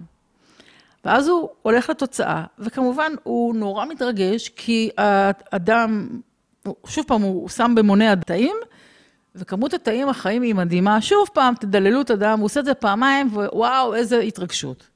ואז 1.05 1.27
הוא 1.27 1.49
הולך 1.61 1.89
לתוצאה, 1.89 2.43
וכמובן 2.59 3.11
הוא 3.23 3.55
נורא 3.55 3.85
מתרגש, 3.85 4.49
כי 4.49 4.89
האדם, 4.97 6.09
שוב 6.87 7.05
פעם, 7.07 7.21
הוא 7.21 7.49
שם 7.49 7.73
במונה 7.75 8.11
התאים, 8.11 8.55
וכמות 9.35 9.73
התאים 9.73 10.09
החיים 10.09 10.41
היא 10.41 10.55
מדהימה. 10.55 11.01
שוב 11.01 11.29
פעם, 11.33 11.55
תדללו 11.55 12.01
את 12.01 12.09
הדם, 12.09 12.37
הוא 12.39 12.45
עושה 12.45 12.59
את 12.59 12.65
זה 12.65 12.73
פעמיים, 12.73 13.27
ווואו, 13.31 13.95
איזה 13.95 14.19
התרגשות. 14.19 14.87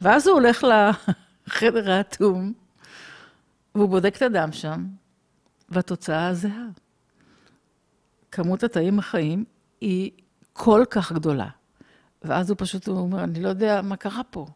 ואז 0.00 0.26
הוא 0.26 0.34
הולך 0.34 0.64
לחדר 1.48 1.90
האטום, 1.90 2.52
והוא 3.74 3.88
בודק 3.88 4.16
את 4.16 4.22
הדם 4.22 4.52
שם, 4.52 4.84
והתוצאה 5.68 6.34
זהה. 6.34 6.66
כמות 8.32 8.64
התאים 8.64 8.98
החיים 8.98 9.44
היא 9.80 10.10
כל 10.52 10.84
כך 10.90 11.12
גדולה. 11.12 11.48
ואז 12.22 12.50
הוא 12.50 12.56
פשוט 12.58 12.88
הוא 12.88 12.98
אומר, 12.98 13.24
אני 13.24 13.42
לא 13.42 13.48
יודע 13.48 13.80
מה 13.82 13.96
קרה 13.96 14.22
פה. 14.30 14.46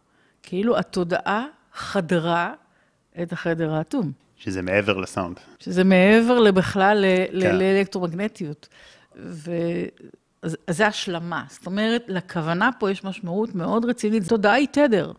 כאילו 0.42 0.78
התודעה 0.78 1.46
חדרה 1.74 2.54
את 3.22 3.32
החדר 3.32 3.74
האטום. 3.74 4.12
שזה 4.36 4.62
מעבר 4.62 4.96
לסאונד. 4.98 5.36
שזה 5.58 5.84
מעבר 5.84 6.52
בכלל 6.52 7.04
כן. 7.40 7.56
לאלקטרומגנטיות. 7.56 8.68
אז 10.42 10.56
זה 10.70 10.86
השלמה. 10.86 11.44
זאת 11.48 11.66
אומרת, 11.66 12.04
לכוונה 12.08 12.70
פה 12.78 12.90
יש 12.90 13.04
משמעות 13.04 13.54
מאוד 13.54 13.84
רצינית. 13.84 14.28
תודעה 14.28 14.52
היא 14.52 14.68
תדר. 14.70 15.12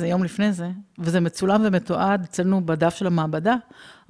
זה 0.00 0.06
יום 0.06 0.24
לפני 0.24 0.52
זה, 0.52 0.68
וזה 0.98 1.20
מצולם 1.20 1.62
ומתועד 1.64 2.24
אצלנו 2.24 2.66
בדף 2.66 2.94
של 2.94 3.06
המעבדה. 3.06 3.56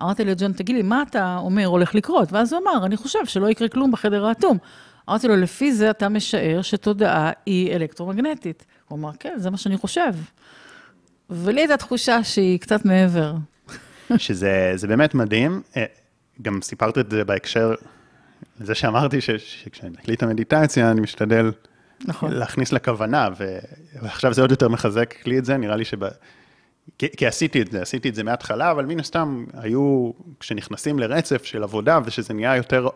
אמרתי 0.02 0.24
לג'ון, 0.24 0.52
תגיד 0.52 0.76
לי, 0.76 0.82
מה 0.82 1.02
אתה 1.10 1.36
אומר 1.36 1.66
הולך 1.66 1.94
לקרות? 1.94 2.32
ואז 2.32 2.52
הוא 2.52 2.62
אמר, 2.62 2.86
אני 2.86 2.96
חושב 2.96 3.18
שלא 3.26 3.50
יקרה 3.50 3.68
כלום 3.68 3.92
בחדר 3.92 4.26
האטום. 4.26 4.58
אמרתי 5.08 5.28
לו, 5.28 5.36
לפי 5.36 5.72
זה 5.72 5.90
אתה 5.90 6.08
משער 6.08 6.62
שתודעה 6.62 7.30
היא 7.46 7.76
אלקטרומגנטית. 7.76 8.64
הוא 8.88 8.98
אמר, 8.98 9.10
כן, 9.20 9.34
זה 9.36 9.50
מה 9.50 9.56
שאני 9.56 9.76
חושב. 9.76 10.12
ולי 11.30 11.60
הייתה 11.60 11.76
תחושה 11.76 12.24
שהיא 12.24 12.60
קצת 12.60 12.84
מעבר. 12.84 13.34
שזה 14.16 14.86
באמת 14.88 15.14
מדהים. 15.14 15.62
אה, 15.76 15.84
גם 16.42 16.62
סיפרת 16.62 16.98
את 16.98 17.10
זה 17.10 17.24
בהקשר 17.24 17.74
לזה 18.60 18.74
שאמרתי 18.74 19.20
שכשאני 19.20 19.90
מקליט 19.90 20.22
המדיטציה, 20.22 20.90
אני 20.90 21.00
משתדל 21.00 21.50
נכון. 22.04 22.32
להכניס 22.32 22.72
לכוונה, 22.72 23.28
ועכשיו 24.02 24.34
זה 24.34 24.40
עוד 24.40 24.50
יותר 24.50 24.68
מחזק 24.68 25.14
לי 25.26 25.38
את 25.38 25.44
זה, 25.44 25.56
נראה 25.56 25.76
לי 25.76 25.84
שב... 25.84 25.98
כי, 26.98 27.08
כי 27.16 27.26
עשיתי 27.26 27.62
את 27.62 27.70
זה, 27.70 27.82
עשיתי 27.82 28.08
את 28.08 28.14
זה 28.14 28.22
מההתחלה, 28.22 28.70
אבל 28.70 28.86
מן 28.86 29.00
הסתם 29.00 29.44
היו, 29.54 30.10
כשנכנסים 30.40 30.98
לרצף 30.98 31.44
של 31.44 31.62
עבודה 31.62 31.98
ושזה 32.04 32.34
נהיה 32.34 32.56
יותר 32.56 32.88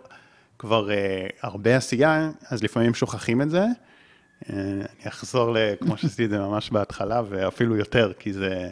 כבר 0.59 0.90
אה, 0.90 1.26
הרבה 1.43 1.76
עשייה, 1.76 2.31
אז 2.50 2.62
לפעמים 2.62 2.95
שוכחים 2.95 3.43
את 3.43 3.50
זה. 3.50 3.61
אה, 3.61 4.55
אני 4.55 5.09
אחזור 5.09 5.57
כמו 5.81 5.97
שעשיתי 5.99 6.25
את 6.25 6.31
זה 6.31 6.38
ממש 6.38 6.71
בהתחלה, 6.71 7.23
ואפילו 7.28 7.76
יותר, 7.76 8.12
כי 8.19 8.33
זה, 8.33 8.71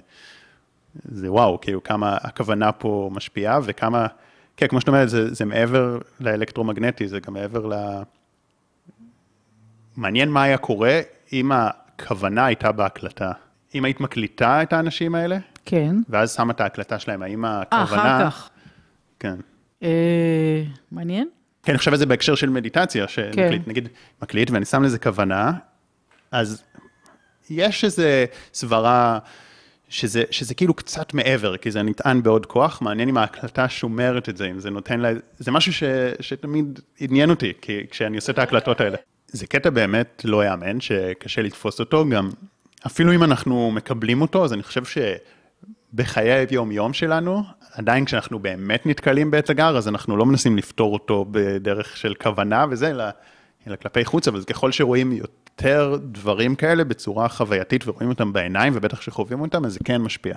זה 1.05 1.33
וואו, 1.33 1.61
כאילו 1.61 1.83
כמה 1.83 2.17
הכוונה 2.21 2.73
פה 2.73 3.11
משפיעה, 3.13 3.59
וכמה, 3.65 4.07
כן, 4.57 4.67
כמו 4.67 4.81
שאת 4.81 4.89
אומרת, 4.89 5.11
זה, 5.11 5.35
זה 5.35 5.45
מעבר 5.45 5.99
לאלקטרומגנטי, 6.21 7.09
זה 7.09 7.21
גם 7.21 7.35
מעבר 7.35 7.67
ל... 7.67 7.75
מעניין 9.97 10.29
מה 10.29 10.43
היה 10.43 10.59
קורה 10.59 11.01
אם 11.33 11.53
הכוונה 11.53 12.47
הייתה 12.47 12.73
בהקלטה. 12.73 13.33
אם 13.75 13.85
היית 13.85 14.01
מקליטה 14.01 14.63
את 14.63 14.73
האנשים 14.73 15.15
האלה, 15.15 15.39
כן. 15.65 15.97
ואז 16.09 16.35
שמה 16.35 16.53
את 16.53 16.61
ההקלטה 16.61 16.99
שלהם, 16.99 17.23
האם 17.23 17.45
הכוונה... 17.45 18.03
אה, 18.03 18.17
אחר 18.17 18.31
כך. 18.31 18.51
כן. 19.21 19.35
אה, 19.83 20.63
מעניין. 20.93 21.29
כן, 21.63 21.73
אני 21.73 21.79
חושב 21.79 21.93
על 21.93 21.99
זה 21.99 22.07
בהקשר 22.07 22.35
של 22.35 22.51
מדיטציה, 22.51 23.09
שנקליט, 23.09 23.63
כן. 23.65 23.71
נגיד, 23.71 23.89
מקליט 24.23 24.51
ואני 24.51 24.65
שם 24.65 24.83
לזה 24.83 24.99
כוונה, 24.99 25.53
אז 26.31 26.63
יש 27.51 27.85
איזה 27.85 28.25
סברה 28.55 29.19
שזה, 29.89 30.23
שזה 30.31 30.55
כאילו 30.55 30.75
קצת 30.75 31.15
מעבר, 31.15 31.57
כי 31.57 31.71
זה 31.71 31.83
נטען 31.83 32.23
בעוד 32.23 32.47
כוח, 32.47 32.83
מעניין 32.83 33.09
אם 33.09 33.17
ההקלטה 33.17 33.69
שומרת 33.69 34.29
את 34.29 34.37
זה, 34.37 34.47
אם 34.47 34.61
זה 34.61 34.71
נותן 34.71 35.01
לה, 35.01 35.11
זה 35.39 35.51
משהו 35.51 35.73
ש, 35.73 35.83
שתמיד 36.21 36.81
עניין 37.01 37.31
אותי, 37.31 37.53
כי 37.61 37.87
כשאני 37.91 38.17
עושה 38.17 38.33
את 38.33 38.39
ההקלטות 38.39 38.81
האלה. 38.81 38.97
זה 39.29 39.47
קטע 39.47 39.71
באמת 39.71 40.23
לא 40.25 40.45
יאמן, 40.45 40.81
שקשה 40.81 41.43
לתפוס 41.43 41.81
אותו, 41.81 42.09
גם 42.09 42.31
אפילו 42.87 43.13
אם 43.13 43.23
אנחנו 43.23 43.71
מקבלים 43.71 44.23
אותו, 44.23 44.45
אז 44.45 44.53
אני 44.53 44.63
חושב 44.63 44.83
שבחיי 45.93 46.31
היום-יום 46.31 46.93
שלנו, 46.93 47.43
עדיין 47.73 48.05
כשאנחנו 48.05 48.39
באמת 48.39 48.87
נתקלים 48.87 49.31
בעץ 49.31 49.51
הגר, 49.51 49.77
אז 49.77 49.89
אנחנו 49.89 50.17
לא 50.17 50.27
מנסים 50.27 50.57
לפתור 50.57 50.93
אותו 50.93 51.27
בדרך 51.31 51.97
של 51.97 52.15
כוונה 52.15 52.67
וזה, 52.71 52.91
אלא, 52.91 53.05
אלא 53.67 53.77
כלפי 53.77 54.05
חוץ, 54.05 54.29
אבל 54.29 54.45
ככל 54.45 54.73
שרואים 54.73 55.13
יותר 55.13 55.99
דברים 56.03 56.55
כאלה 56.55 56.85
בצורה 56.85 57.29
חווייתית 57.29 57.89
ורואים 57.89 58.09
אותם 58.09 58.33
בעיניים, 58.33 58.73
ובטח 58.77 59.01
שחווים 59.01 59.41
אותם, 59.41 59.65
אז 59.65 59.73
זה 59.73 59.79
כן 59.85 60.03
משפיע. 60.03 60.35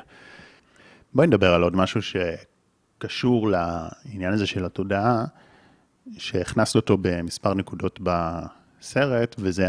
בואי 1.14 1.28
נדבר 1.28 1.54
על 1.54 1.64
עוד 1.64 1.76
משהו 1.76 2.02
שקשור 2.02 3.50
לעניין 3.50 4.34
הזה 4.34 4.48
של 4.48 4.66
התודעה, 4.66 5.26
שהכנסת 6.18 6.76
אותו 6.76 6.98
במספר 7.02 7.54
נקודות 7.54 8.00
בסרט, 8.82 9.36
וזה 9.40 9.68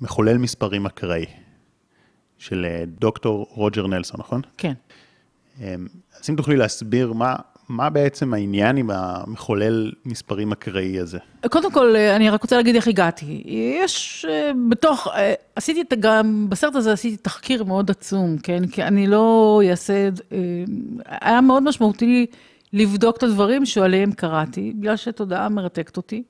המחולל 0.00 0.38
מספרים 0.38 0.86
אקראי, 0.86 1.26
של 2.38 2.66
דוקטור 2.86 3.46
רוג'ר 3.50 3.86
נלסון, 3.86 4.20
נכון? 4.20 4.40
כן. 4.58 4.72
אז 5.60 6.30
אם 6.30 6.36
תוכלי 6.36 6.56
להסביר 6.56 7.12
מה, 7.12 7.36
מה 7.68 7.90
בעצם 7.90 8.34
העניין 8.34 8.76
עם 8.76 8.90
המחולל 8.90 9.92
מספרים 10.04 10.52
אקראי 10.52 11.00
הזה? 11.00 11.18
קודם 11.50 11.72
כל, 11.72 11.96
אני 11.96 12.30
רק 12.30 12.42
רוצה 12.42 12.56
להגיד 12.56 12.74
איך 12.74 12.88
הגעתי. 12.88 13.42
יש 13.82 14.26
בתוך, 14.68 15.08
עשיתי 15.56 15.80
את 15.80 15.92
גם, 16.00 16.46
בסרט 16.48 16.74
הזה 16.74 16.92
עשיתי 16.92 17.16
תחקיר 17.16 17.64
מאוד 17.64 17.90
עצום, 17.90 18.38
כן? 18.38 18.66
כי 18.66 18.82
אני 18.82 19.06
לא 19.06 19.62
אעשה, 19.70 20.08
היה 21.06 21.40
מאוד 21.40 21.62
משמעותי 21.62 22.26
לבדוק 22.72 23.16
את 23.16 23.22
הדברים 23.22 23.66
שעליהם 23.66 24.12
קראתי, 24.12 24.72
בגלל 24.76 24.96
שתודעה 24.96 25.48
מרתקת 25.48 25.96
אותי. 25.96 26.22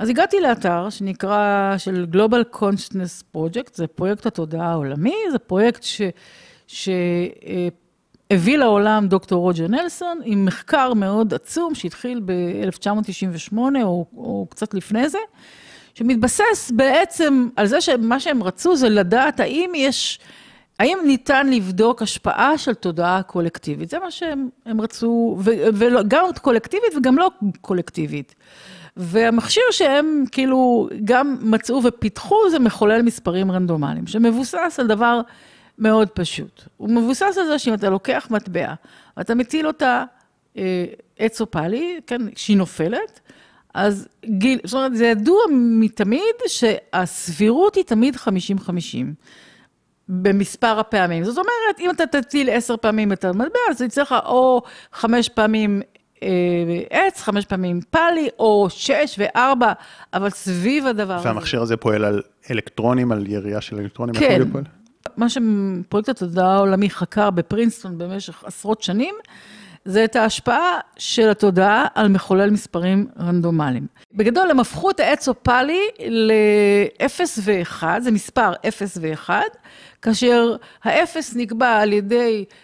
אז 0.00 0.08
הגעתי 0.08 0.40
לאתר 0.40 0.90
שנקרא, 0.90 1.74
של 1.78 2.06
Global 2.12 2.56
Consciousness 2.56 3.36
Project, 3.36 3.70
זה 3.74 3.86
פרויקט 3.86 4.26
התודעה 4.26 4.70
העולמי, 4.70 5.14
זה 5.32 5.38
פרויקט 5.38 5.82
ש... 5.82 6.02
ש 6.66 6.88
הביא 8.30 8.56
לעולם 8.56 9.08
דוקטור 9.08 9.42
רוג'ר 9.42 9.68
נלסון 9.68 10.20
עם 10.24 10.44
מחקר 10.44 10.94
מאוד 10.94 11.34
עצום 11.34 11.74
שהתחיל 11.74 12.20
ב-1998 12.24 13.56
או, 13.58 14.06
או 14.16 14.46
קצת 14.50 14.74
לפני 14.74 15.08
זה, 15.08 15.18
שמתבסס 15.94 16.72
בעצם 16.76 17.48
על 17.56 17.66
זה 17.66 17.80
שמה 17.80 18.20
שהם 18.20 18.42
רצו 18.42 18.76
זה 18.76 18.88
לדעת 18.88 19.40
האם 19.40 19.72
יש, 19.74 20.18
האם 20.78 20.98
ניתן 21.06 21.50
לבדוק 21.50 22.02
השפעה 22.02 22.58
של 22.58 22.74
תודעה 22.74 23.22
קולקטיבית. 23.22 23.90
זה 23.90 23.98
מה 23.98 24.10
שהם 24.10 24.80
רצו, 24.80 25.38
וגם 25.74 26.26
קולקטיבית 26.42 26.96
וגם 26.96 27.18
לא 27.18 27.30
קולקטיבית. 27.60 28.34
והמכשיר 29.02 29.62
שהם 29.70 30.24
כאילו 30.32 30.88
גם 31.04 31.36
מצאו 31.40 31.82
ופיתחו 31.84 32.50
זה 32.50 32.58
מחולל 32.58 33.02
מספרים 33.02 33.52
רנדומליים, 33.52 34.06
שמבוסס 34.06 34.76
על 34.78 34.86
דבר 34.86 35.20
מאוד 35.78 36.08
פשוט. 36.08 36.62
הוא 36.76 36.90
מבוסס 36.90 37.38
על 37.38 37.46
זה 37.46 37.58
שאם 37.58 37.74
אתה 37.74 37.90
לוקח 37.90 38.28
מטבע 38.30 38.74
ואתה 39.16 39.34
מטיל 39.34 39.66
אותה 39.66 40.04
אה, 40.56 40.84
עץ 41.18 41.40
אופלי, 41.40 42.00
כן, 42.06 42.22
שהיא 42.36 42.56
נופלת, 42.56 43.20
אז 43.74 44.08
גיל, 44.24 44.58
זאת 44.64 44.74
אומרת, 44.74 44.96
זה 44.96 45.06
ידוע 45.06 45.40
מתמיד 45.50 46.34
שהסבירות 46.46 47.74
היא 47.74 47.84
תמיד 47.84 48.16
50-50 48.16 48.18
במספר 50.08 50.78
הפעמים. 50.78 51.24
זאת 51.24 51.38
אומרת, 51.38 51.80
אם 51.80 51.90
אתה 51.90 52.06
תטיל 52.06 52.50
עשר 52.50 52.76
פעמים 52.76 53.12
את 53.12 53.24
המטבע, 53.24 53.58
אז 53.70 53.82
יצא 53.82 54.02
לך 54.02 54.14
או 54.24 54.62
חמש 54.92 55.28
פעמים 55.28 55.82
עץ, 56.90 57.22
חמש 57.22 57.44
פעמים 57.44 57.80
פאלי, 57.90 58.28
או 58.38 58.66
שש 58.70 59.16
וארבע, 59.18 59.72
אבל 60.14 60.30
סביב 60.30 60.86
הדבר 60.86 61.14
הזה. 61.14 61.28
והמכשיר 61.28 61.62
הזה 61.62 61.76
פועל 61.76 62.04
על 62.04 62.22
אלקטרונים, 62.50 63.12
על 63.12 63.26
ירייה 63.26 63.60
של 63.60 63.78
אלקטרונים? 63.78 64.14
כן. 64.14 64.42
מה 65.16 65.26
שפרויקט 65.28 66.08
התודעה 66.08 66.54
העולמי 66.54 66.90
חקר 66.90 67.30
בפרינסטון 67.30 67.98
במשך 67.98 68.44
עשרות 68.44 68.82
שנים, 68.82 69.14
זה 69.84 70.04
את 70.04 70.16
ההשפעה 70.16 70.78
של 70.96 71.30
התודעה 71.30 71.86
על 71.94 72.08
מחולל 72.08 72.50
מספרים 72.50 73.06
רנדומליים. 73.20 73.86
בגדול, 74.14 74.50
הם 74.50 74.60
הפכו 74.60 74.90
את 74.90 75.00
העץ 75.00 75.28
אופלי 75.28 75.80
ל-0 76.00 77.20
ו-1, 77.44 77.82
זה 78.00 78.10
מספר 78.10 78.52
0 78.68 78.98
ו-1, 79.00 79.30
כאשר 80.02 80.56
ה-0 80.84 81.16
נקבע 81.36 81.76
על 81.76 81.92
ידי 81.92 82.44
אה, 82.48 82.54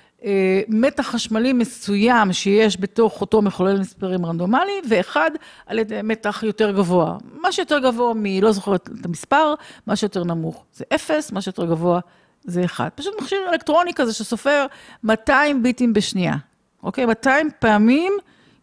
מתח 0.69 1.03
חשמלי 1.03 1.53
מסוים 1.53 2.33
שיש 2.33 2.81
בתוך 2.81 3.21
אותו 3.21 3.43
מחולל 3.43 3.81
מספרים 3.81 4.27
רנדומלי, 4.27 4.81
ואחד 4.89 5.31
על 5.67 5.79
ידי 5.79 6.01
מתח 6.05 6.43
יותר 6.43 6.71
גבוה. 6.71 7.17
מה 7.43 7.53
שיותר 7.53 7.79
גבוה 7.79 8.15
מ... 8.15 8.25
לא 8.43 8.53
זוכרת 8.53 8.91
את 9.01 9.07
המספר, 9.07 9.55
מה 9.87 9.97
שיותר 9.97 10.25
נמוך 10.25 10.65
זה 10.75 10.85
0, 10.95 11.33
מה 11.33 11.41
שיותר 11.41 11.65
גבוה 11.65 12.01
זה 12.45 12.65
1. 12.65 12.93
פשוט 12.95 13.15
מכשיר 13.21 13.39
אלקטרוני 13.53 13.95
כזה 13.95 14.13
שסופר 14.13 14.67
200 15.05 15.63
ביטים 15.63 15.93
בשנייה, 15.93 16.37
אוקיי? 16.83 17.07
200 17.07 17.49
פעמים 17.59 18.13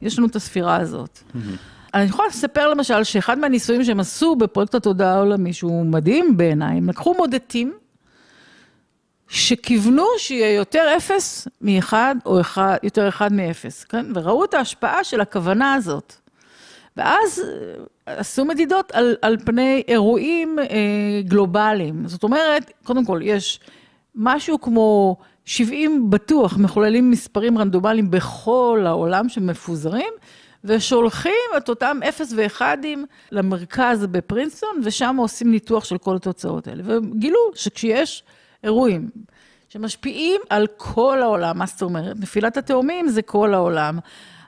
יש 0.02 0.18
לנו 0.18 0.28
את 0.28 0.36
הספירה 0.36 0.76
הזאת. 0.76 1.20
אני 1.94 2.04
יכולה 2.04 2.28
לספר 2.28 2.70
למשל 2.70 3.04
שאחד 3.04 3.40
מהניסויים 3.40 3.84
שהם 3.84 4.00
עשו 4.00 4.36
בפרויקט 4.36 4.76
התודעה 4.76 5.16
העולמי, 5.16 5.54
שהוא 5.54 5.86
מדהים 5.86 6.38
בעיניי, 6.38 6.78
הם 6.78 6.90
לקחו 6.90 7.14
מודדים 7.18 7.74
שכיוונו 9.34 10.06
שיהיה 10.18 10.56
יותר 10.56 10.94
אפס 10.98 11.48
מאחד 11.62 12.16
או 12.26 12.42
אחד, 12.42 12.78
יותר 12.84 13.08
אחד 13.08 13.34
מאפס, 13.34 13.84
כן? 13.84 14.06
וראו 14.16 14.44
את 14.44 14.54
ההשפעה 14.54 15.04
של 15.04 15.22
הכוונה 15.22 15.74
הזאת. 15.74 16.14
ואז 16.98 17.40
אה, 17.40 18.16
עשו 18.20 18.46
מדידות 18.46 18.92
על, 18.92 19.16
על 19.22 19.38
פני 19.46 19.84
אירועים 19.88 20.60
אה, 20.60 20.66
גלובליים. 21.24 22.08
זאת 22.08 22.24
אומרת, 22.24 22.72
קודם 22.84 23.06
כל, 23.06 23.20
יש 23.24 23.60
משהו 24.16 24.62
כמו 24.62 25.18
70 25.46 26.10
בטוח 26.10 26.58
מחוללים 26.58 27.12
מספרים 27.12 27.58
רנדומליים 27.58 28.12
בכל 28.12 28.84
העולם 28.86 29.30
שמפוזרים, 29.30 30.14
ושולחים 30.64 31.34
את 31.58 31.70
אותם 31.70 32.00
אפס 32.10 32.34
ואחדים 32.36 33.06
למרכז 33.32 34.06
בפרינסטון, 34.06 34.82
ושם 34.84 35.16
עושים 35.20 35.52
ניתוח 35.52 35.86
של 35.86 35.98
כל 35.98 36.16
התוצאות 36.16 36.68
האלה. 36.68 36.84
וגילו 36.86 37.40
שכשיש 37.56 38.24
אירועים 38.64 39.10
שמשפיעים 39.70 40.42
על 40.50 40.68
כל 40.78 41.22
העולם, 41.22 41.58
מה 41.58 41.66
זאת 41.66 41.82
אומרת? 41.82 42.20
נפילת 42.20 42.58
התאומים 42.58 43.08
זה 43.08 43.22
כל 43.22 43.54
העולם. 43.54 44.00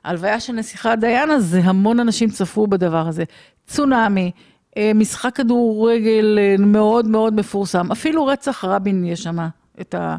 הלוויה 0.03 0.39
של 0.39 0.53
נסיכה 0.53 0.95
דיאנה 0.95 1.39
זה 1.39 1.61
המון 1.63 1.99
אנשים 1.99 2.29
צפו 2.29 2.67
בדבר 2.67 3.07
הזה. 3.07 3.23
צונאמי, 3.67 4.31
אה, 4.77 4.91
משחק 4.95 5.35
כדורגל 5.35 6.37
אה, 6.39 6.55
מאוד 6.59 7.07
מאוד 7.07 7.33
מפורסם, 7.33 7.91
אפילו 7.91 8.25
רצח 8.25 8.65
רבין 8.65 9.05
יש 9.05 9.23
שם 9.23 9.37
את 9.81 9.95
ה... 9.95 10.17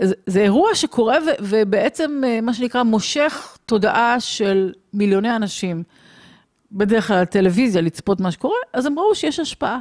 זה, 0.00 0.14
זה 0.26 0.40
אירוע 0.40 0.74
שקורה 0.74 1.18
ו, 1.26 1.30
ובעצם 1.40 2.20
אה, 2.26 2.40
מה 2.40 2.54
שנקרא 2.54 2.82
מושך 2.82 3.58
תודעה 3.66 4.20
של 4.20 4.72
מיליוני 4.94 5.36
אנשים, 5.36 5.82
בדרך 6.72 7.08
כלל 7.08 7.24
טלוויזיה, 7.24 7.82
לצפות 7.82 8.20
מה 8.20 8.30
שקורה, 8.30 8.58
אז 8.72 8.86
הם 8.86 8.98
ראו 8.98 9.14
שיש 9.14 9.40
השפעה. 9.40 9.78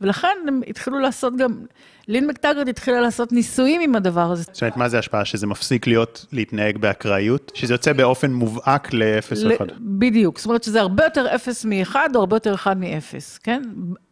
ולכן 0.00 0.36
הם 0.48 0.60
התחילו 0.68 0.98
לעשות 0.98 1.36
גם, 1.36 1.64
לין 2.08 2.26
מקטגרד 2.26 2.68
התחילה 2.68 3.00
לעשות 3.00 3.32
ניסויים 3.32 3.80
עם 3.80 3.96
הדבר 3.96 4.30
הזה. 4.32 4.42
זאת 4.42 4.62
אומרת, 4.62 4.76
מה 4.76 4.88
זה 4.88 4.98
השפעה? 4.98 5.24
שזה 5.24 5.46
מפסיק 5.46 5.86
להיות, 5.86 6.26
להתנהג 6.32 6.78
באקראיות? 6.78 7.52
שזה 7.54 7.74
יוצא 7.74 7.92
באופן 7.92 8.32
מובהק 8.32 8.92
ל-0 8.92 9.46
או 9.46 9.54
1? 9.56 9.66
בדיוק, 9.80 10.38
זאת 10.38 10.46
אומרת 10.46 10.62
שזה 10.64 10.80
הרבה 10.80 11.04
יותר 11.04 11.34
0 11.34 11.64
מ-1 11.64 11.96
או 12.14 12.20
הרבה 12.20 12.36
יותר 12.36 12.54
1 12.54 12.76
מ-0, 12.76 13.38
כן? 13.42 13.62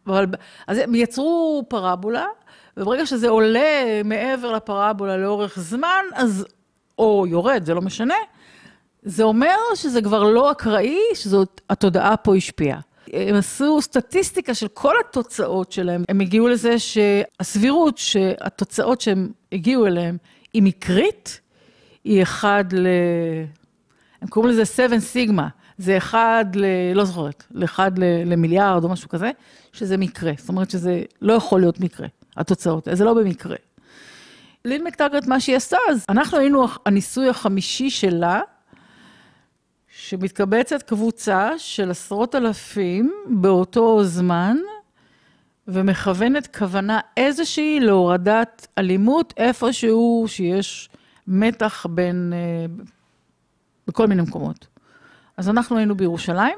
אבל, 0.07 0.25
אז 0.67 0.77
הם 0.77 0.95
יצרו 0.95 1.63
פרבולה, 1.67 2.25
וברגע 2.77 3.05
שזה 3.05 3.29
עולה 3.29 4.01
מעבר 4.05 4.51
לפרבולה 4.51 5.17
לאורך 5.17 5.59
זמן, 5.59 6.03
אז, 6.13 6.45
או 6.99 7.25
יורד, 7.27 7.65
זה 7.65 7.73
לא 7.73 7.81
משנה, 7.81 8.15
זה 9.03 9.23
אומר 9.23 9.55
שזה 9.75 10.01
כבר 10.01 10.23
לא 10.23 10.51
אקראי, 10.51 10.99
שזאת, 11.13 11.61
התודעה 11.69 12.17
פה 12.17 12.35
השפיעה. 12.35 12.79
הם 13.13 13.35
עשו 13.35 13.81
סטטיסטיקה 13.81 14.53
של 14.53 14.67
כל 14.67 14.95
התוצאות 14.99 15.71
שלהם. 15.71 16.03
הם 16.09 16.19
הגיעו 16.19 16.47
לזה 16.47 16.79
שהסבירות 16.79 17.97
שהתוצאות 17.97 19.01
שהם 19.01 19.31
הגיעו 19.51 19.85
אליהם 19.85 20.17
היא 20.53 20.63
מקרית, 20.63 21.41
היא 22.03 22.23
אחד 22.23 22.65
ל... 22.73 22.87
הם 24.21 24.27
קוראים 24.27 24.51
לזה 24.51 24.65
7 24.65 24.99
סיגמה. 24.99 25.47
זה 25.77 25.97
אחד 25.97 26.45
ל... 26.55 26.65
לא 26.95 27.05
זוכרת, 27.05 27.43
לאחד 27.51 27.91
למיליארד 28.25 28.83
או 28.83 28.89
משהו 28.89 29.09
כזה, 29.09 29.31
שזה 29.73 29.97
מקרה. 29.97 30.31
זאת 30.37 30.49
אומרת 30.49 30.69
שזה 30.69 31.03
לא 31.21 31.33
יכול 31.33 31.59
להיות 31.59 31.79
מקרה, 31.79 32.07
התוצאות, 32.37 32.87
זה 32.91 33.03
לא 33.03 33.13
במקרה. 33.13 33.55
לין 34.65 34.83
מקטגרט, 34.83 35.27
מה 35.27 35.39
שהיא 35.39 35.55
עשתה, 35.55 35.77
אז 35.89 36.05
אנחנו 36.09 36.37
היינו 36.37 36.67
הניסוי 36.85 37.29
החמישי 37.29 37.89
שלה, 37.89 38.41
שמתקבצת 40.09 40.83
קבוצה 40.83 41.49
של 41.57 41.91
עשרות 41.91 42.35
אלפים 42.35 43.13
באותו 43.29 44.03
זמן, 44.03 44.57
ומכוונת 45.67 46.57
כוונה 46.57 46.99
איזושהי 47.17 47.79
להורדת 47.79 48.67
אלימות 48.77 49.33
איפשהו 49.37 50.25
שיש 50.27 50.89
מתח 51.27 51.85
בין, 51.89 52.33
אה, 52.35 52.65
בכל 53.87 54.07
מיני 54.07 54.21
מקומות. 54.21 54.67
אז 55.37 55.49
אנחנו 55.49 55.77
היינו 55.77 55.95
בירושלים. 55.95 56.57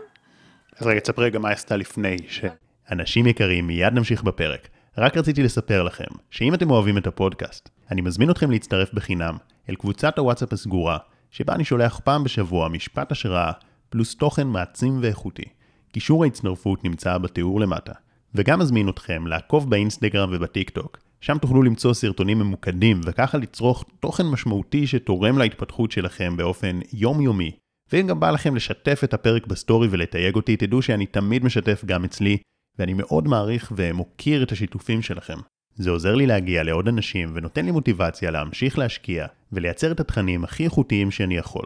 אז 0.79 0.88
רגע, 0.88 0.99
תספרי 0.99 1.29
גם 1.29 1.41
מה 1.41 1.49
עשתה 1.49 1.77
לפני 1.77 2.17
ש... 2.27 2.45
אנשים 2.91 3.27
יקרים, 3.27 3.67
מיד 3.67 3.93
נמשיך 3.93 4.23
בפרק. 4.23 4.67
רק 4.97 5.17
רציתי 5.17 5.43
לספר 5.43 5.83
לכם, 5.83 6.12
שאם 6.31 6.53
אתם 6.53 6.71
אוהבים 6.71 6.97
את 6.97 7.07
הפודקאסט, 7.07 7.69
אני 7.91 8.01
מזמין 8.01 8.31
אתכם 8.31 8.51
להצטרף 8.51 8.93
בחינם 8.93 9.38
אל 9.69 9.75
קבוצת 9.75 10.17
הוואטסאפ 10.17 10.53
הסגורה, 10.53 10.97
שבה 11.31 11.55
אני 11.55 11.65
שולח 11.65 11.99
פעם 12.03 12.23
בשבוע 12.23 12.69
משפט 12.69 13.11
השראה, 13.11 13.51
פלוס 13.89 14.15
תוכן 14.15 14.47
מעצים 14.47 14.99
ואיכותי. 15.01 15.45
קישור 15.91 16.23
ההצטרפות 16.23 16.83
נמצא 16.83 17.17
בתיאור 17.17 17.59
למטה. 17.59 17.93
וגם 18.35 18.59
מזמין 18.59 18.89
אתכם 18.89 19.27
לעקוב 19.27 19.69
באינסטגרם 19.69 20.29
ובטיק 20.33 20.69
טוק, 20.69 20.97
שם 21.21 21.37
תוכלו 21.37 21.63
למצוא 21.63 21.93
סרטונים 21.93 22.39
ממוקדים 22.39 23.01
וככה 23.05 23.37
לצרוך 23.37 23.85
תוכן 23.99 24.25
משמעותי 24.25 24.87
שתורם 24.87 25.37
להתפתחות 25.37 25.91
שלכם 25.91 26.37
באופן 26.37 26.79
יומיומי. 26.93 27.51
ואם 27.91 28.07
גם 28.07 28.19
בא 28.19 28.31
לכם 28.31 28.55
לשתף 28.55 29.01
את 29.03 29.13
הפרק 29.13 29.47
בסטורי 29.47 29.87
ולתייג 29.91 30.35
אותי, 30.35 30.57
תדעו 30.57 30.81
שאני 30.81 31.05
תמיד 31.05 31.45
משתף 31.45 31.85
גם 31.85 32.03
אצלי, 32.03 32.37
ואני 32.79 32.93
מאוד 32.93 33.27
מעריך 33.27 33.73
ומוקיר 33.75 34.43
את 34.43 34.51
השיתופים 34.51 35.01
שלכם. 35.01 35.37
זה 35.77 35.89
עוזר 35.89 36.15
לי 36.15 36.27
להגיע 36.27 36.63
לעוד 36.63 36.87
אנשים 36.87 37.31
ונותן 37.33 37.65
לי 37.65 37.71
מוטיבציה 37.71 38.31
להמשיך 38.31 38.79
להשקיע 38.79 39.25
ולייצר 39.51 39.91
את 39.91 39.99
התכנים 39.99 40.43
הכי 40.43 40.63
איכותיים 40.63 41.11
שאני 41.11 41.37
יכול. 41.37 41.65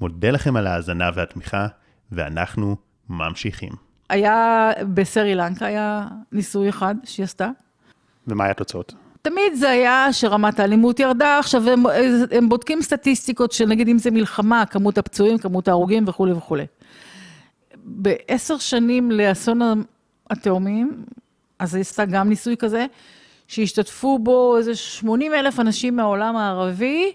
מודה 0.00 0.30
לכם 0.30 0.56
על 0.56 0.66
ההאזנה 0.66 1.10
והתמיכה, 1.14 1.66
ואנחנו 2.12 2.76
ממשיכים. 3.08 3.72
היה 4.08 4.70
בסרי 4.94 5.34
לנקה, 5.34 5.66
היה 5.66 6.06
ניסוי 6.32 6.68
אחד 6.68 6.94
שהיא 7.04 7.24
עשתה. 7.24 7.50
ומה 8.26 8.44
היה 8.44 8.50
התוצאות? 8.50 8.94
תמיד 9.22 9.54
זה 9.54 9.70
היה 9.70 10.12
שרמת 10.12 10.60
האלימות 10.60 11.00
ירדה, 11.00 11.38
עכשיו 11.38 11.70
הם, 11.70 11.82
הם 12.30 12.48
בודקים 12.48 12.82
סטטיסטיקות 12.82 13.52
של 13.52 13.66
נגיד 13.66 13.88
אם 13.88 13.98
זה 13.98 14.10
מלחמה, 14.10 14.66
כמות 14.66 14.98
הפצועים, 14.98 15.38
כמות 15.38 15.68
ההרוגים 15.68 16.04
וכולי 16.06 16.32
וכולי. 16.32 16.66
בעשר 17.84 18.58
שנים 18.58 19.10
לאסון 19.10 19.60
התאומים, 20.30 21.04
אז 21.58 21.74
היא 21.74 21.80
עשתה 21.80 22.04
גם 22.04 22.28
ניסוי 22.28 22.56
כזה, 22.56 22.86
שהשתתפו 23.50 24.18
בו 24.18 24.56
איזה 24.58 24.74
80 24.74 25.34
אלף 25.34 25.60
אנשים 25.60 25.96
מהעולם 25.96 26.36
הערבי, 26.36 27.12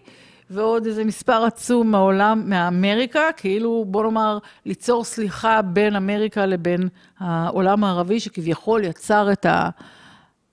ועוד 0.49 0.85
איזה 0.85 1.03
מספר 1.03 1.43
עצום 1.43 1.91
מהעולם, 1.91 2.43
מאמריקה, 2.45 3.21
כאילו, 3.37 3.85
בוא 3.87 4.03
נאמר, 4.03 4.37
ליצור 4.65 5.03
סליחה 5.03 5.61
בין 5.61 5.95
אמריקה 5.95 6.45
לבין 6.45 6.87
העולם 7.19 7.83
הערבי, 7.83 8.19
שכביכול 8.19 8.83
יצר 8.83 9.31
את, 9.31 9.45
ה, 9.45 9.69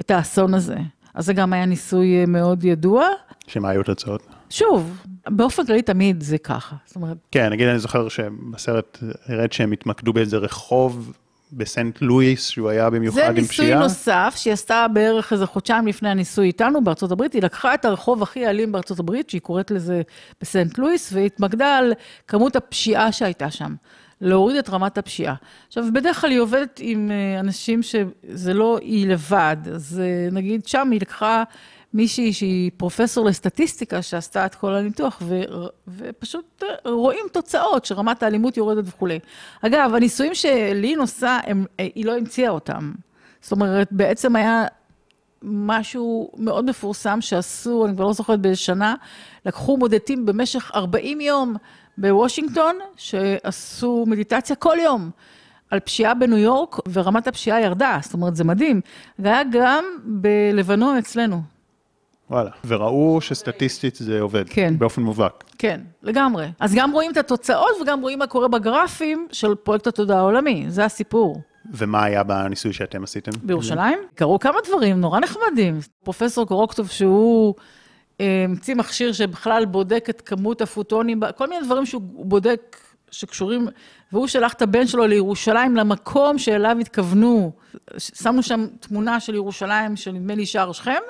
את 0.00 0.10
האסון 0.10 0.54
הזה. 0.54 0.76
אז 1.14 1.26
זה 1.26 1.32
גם 1.32 1.52
היה 1.52 1.66
ניסוי 1.66 2.26
מאוד 2.26 2.64
ידוע. 2.64 3.06
שמה 3.46 3.68
היו 3.68 3.82
תוצאות? 3.82 4.22
שוב, 4.50 5.02
באופן 5.28 5.66
כללי 5.66 5.82
תמיד 5.82 6.22
זה 6.22 6.38
ככה. 6.38 6.76
זאת 6.86 6.96
אומרת... 6.96 7.16
כן, 7.30 7.52
נגיד 7.52 7.68
אני 7.68 7.78
זוכר 7.78 8.08
שבסרט 8.08 8.98
הראית 9.26 9.52
שהם 9.52 9.72
התמקדו 9.72 10.12
באיזה 10.12 10.36
רחוב 10.36 11.12
בסנט 11.52 12.02
לואיס, 12.02 12.48
שהוא 12.48 12.68
היה 12.68 12.90
במיוחד 12.90 13.18
עם 13.18 13.44
פשיעה. 13.44 13.68
זה 13.68 13.74
ניסוי 13.74 13.74
נוסף 13.74 14.34
שהיא 14.36 14.52
עשתה 14.52 14.86
בערך 14.92 15.32
איזה 15.32 15.46
חודשיים 15.46 15.86
לפני 15.86 16.08
הניסוי 16.08 16.46
איתנו 16.46 16.84
בארצות 16.84 17.12
הברית. 17.12 17.32
היא 17.32 17.42
לקחה 17.42 17.74
את 17.74 17.84
הרחוב 17.84 18.22
הכי 18.22 18.46
אלים 18.46 18.72
בארצות 18.72 18.98
הברית, 18.98 19.30
שהיא 19.30 19.40
קוראת 19.40 19.70
לזה 19.70 20.02
בסנט 20.40 20.78
לואיס, 20.78 21.12
והתמקדה 21.12 21.76
על 21.76 21.92
כמות 22.28 22.56
הפשיעה 22.56 23.12
שהייתה 23.12 23.50
שם. 23.50 23.74
להוריד 24.20 24.56
את 24.56 24.70
רמת 24.70 24.98
הפשיעה. 24.98 25.34
עכשיו, 25.68 25.84
בדרך 25.92 26.20
כלל 26.20 26.30
היא 26.30 26.40
עובדת 26.40 26.80
עם 26.82 27.10
אה, 27.10 27.40
אנשים 27.40 27.82
שזה 27.82 28.54
לא 28.54 28.78
היא 28.80 29.06
לבד, 29.06 29.56
אז 29.74 30.02
אה, 30.04 30.30
נגיד 30.32 30.66
שם 30.66 30.88
היא 30.90 31.00
לקחה 31.00 31.42
מישהי 31.94 32.32
שהיא 32.32 32.70
פרופסור 32.76 33.24
לסטטיסטיקה, 33.24 34.02
שעשתה 34.02 34.46
את 34.46 34.54
כל 34.54 34.74
הניתוח, 34.74 35.22
ו, 35.22 35.40
ופשוט 35.88 36.62
אה, 36.62 36.90
רואים 36.90 37.26
תוצאות, 37.32 37.84
שרמת 37.84 38.22
האלימות 38.22 38.56
יורדת 38.56 38.84
וכולי. 38.86 39.18
אגב, 39.62 39.94
הניסויים 39.94 40.34
שלין 40.34 41.00
עושה, 41.00 41.38
הם, 41.46 41.64
היא 41.78 42.04
לא 42.04 42.16
המציאה 42.16 42.50
אותם. 42.50 42.92
זאת 43.40 43.52
אומרת, 43.52 43.88
בעצם 43.90 44.36
היה 44.36 44.64
משהו 45.42 46.30
מאוד 46.36 46.64
מפורסם 46.64 47.20
שעשו, 47.20 47.86
אני 47.86 47.94
כבר 47.94 48.04
לא 48.04 48.12
זוכרת 48.12 48.40
באיזה 48.40 48.60
שנה, 48.60 48.94
לקחו 49.46 49.76
מודדים 49.76 50.26
במשך 50.26 50.70
40 50.74 51.20
יום 51.20 51.56
בוושינגטון, 51.98 52.78
שעשו 52.96 54.04
מדיטציה 54.06 54.56
כל 54.56 54.76
יום 54.82 55.10
על 55.70 55.80
פשיעה 55.80 56.14
בניו 56.14 56.38
יורק, 56.38 56.76
ורמת 56.92 57.26
הפשיעה 57.26 57.60
ירדה, 57.60 57.98
זאת 58.02 58.14
אומרת, 58.14 58.36
זה 58.36 58.44
מדהים. 58.44 58.80
זה 59.18 59.28
היה 59.28 59.42
גם 59.52 59.84
בלבנון 60.04 60.96
אצלנו. 60.96 61.42
וואלה, 62.32 62.50
וראו 62.64 63.20
שסטטיסטית 63.20 63.94
זה 63.94 64.20
עובד, 64.20 64.48
כן. 64.48 64.74
באופן 64.78 65.02
מובהק. 65.02 65.44
כן, 65.58 65.80
לגמרי. 66.02 66.46
אז 66.60 66.74
גם 66.74 66.92
רואים 66.92 67.10
את 67.10 67.16
התוצאות 67.16 67.80
וגם 67.82 68.00
רואים 68.00 68.18
מה 68.18 68.26
קורה 68.26 68.48
בגרפים 68.48 69.26
של 69.32 69.54
פרויקט 69.54 69.86
התודעה 69.86 70.18
העולמי, 70.18 70.64
זה 70.68 70.84
הסיפור. 70.84 71.40
ומה 71.70 72.04
היה 72.04 72.22
בניסוי 72.22 72.72
שאתם 72.72 73.02
עשיתם? 73.02 73.30
בירושלים? 73.42 73.98
קרו 74.14 74.38
כמה 74.38 74.58
דברים 74.68 75.00
נורא 75.00 75.20
נחמדים. 75.20 75.78
פרופסור 76.04 76.46
קורוקטוב, 76.46 76.88
שהוא 76.88 77.54
המציא 78.20 78.74
מכשיר 78.74 79.12
שבכלל 79.12 79.64
בודק 79.64 80.06
את 80.10 80.20
כמות 80.20 80.62
הפוטונים, 80.62 81.20
כל 81.36 81.46
מיני 81.46 81.64
דברים 81.66 81.86
שהוא 81.86 82.02
בודק 82.02 82.76
שקשורים, 83.10 83.68
והוא 84.12 84.26
שלח 84.26 84.52
את 84.52 84.62
הבן 84.62 84.86
שלו 84.86 85.06
לירושלים, 85.06 85.76
למקום 85.76 86.38
שאליו 86.38 86.76
התכוונו. 86.80 87.52
שמנו 87.96 88.42
שם 88.42 88.66
תמונה 88.80 89.20
של 89.20 89.34
ירושלים, 89.34 89.96
שנדמה 89.96 90.34
לי 90.34 90.46
שער 90.46 90.72
שכם, 90.72 91.00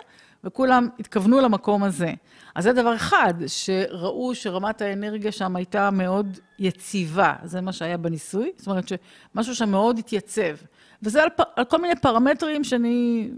וכולם 0.45 0.89
התכוונו 0.99 1.41
למקום 1.41 1.83
הזה. 1.83 2.13
אז 2.55 2.65
זה 2.65 2.73
דבר 2.73 2.95
אחד, 2.95 3.35
שראו 3.47 4.35
שרמת 4.35 4.83
האנרגיה 4.83 5.33
שם 5.33 5.57
הייתה 5.57 5.91
מאוד 5.91 6.39
יציבה, 6.59 7.35
זה 7.45 7.61
מה 7.61 7.73
שהיה 7.73 7.97
בניסוי, 7.97 8.51
זאת 8.57 8.67
אומרת 8.67 8.85
שמשהו 8.89 9.55
שם 9.55 9.71
מאוד 9.71 9.99
התייצב. 9.99 10.57
וזה 11.03 11.23
על, 11.23 11.29
על 11.57 11.65
כל 11.65 11.81
מיני 11.81 11.97
פרמטרים 11.97 12.65
שאני... 12.65 13.31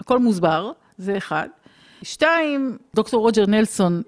הכל 0.00 0.18
מוסבר, 0.18 0.72
זה 0.98 1.16
אחד. 1.16 1.48
שתיים, 2.02 2.78
דוקטור 2.94 3.20
רוג'ר 3.20 3.46
נלסון 3.46 4.02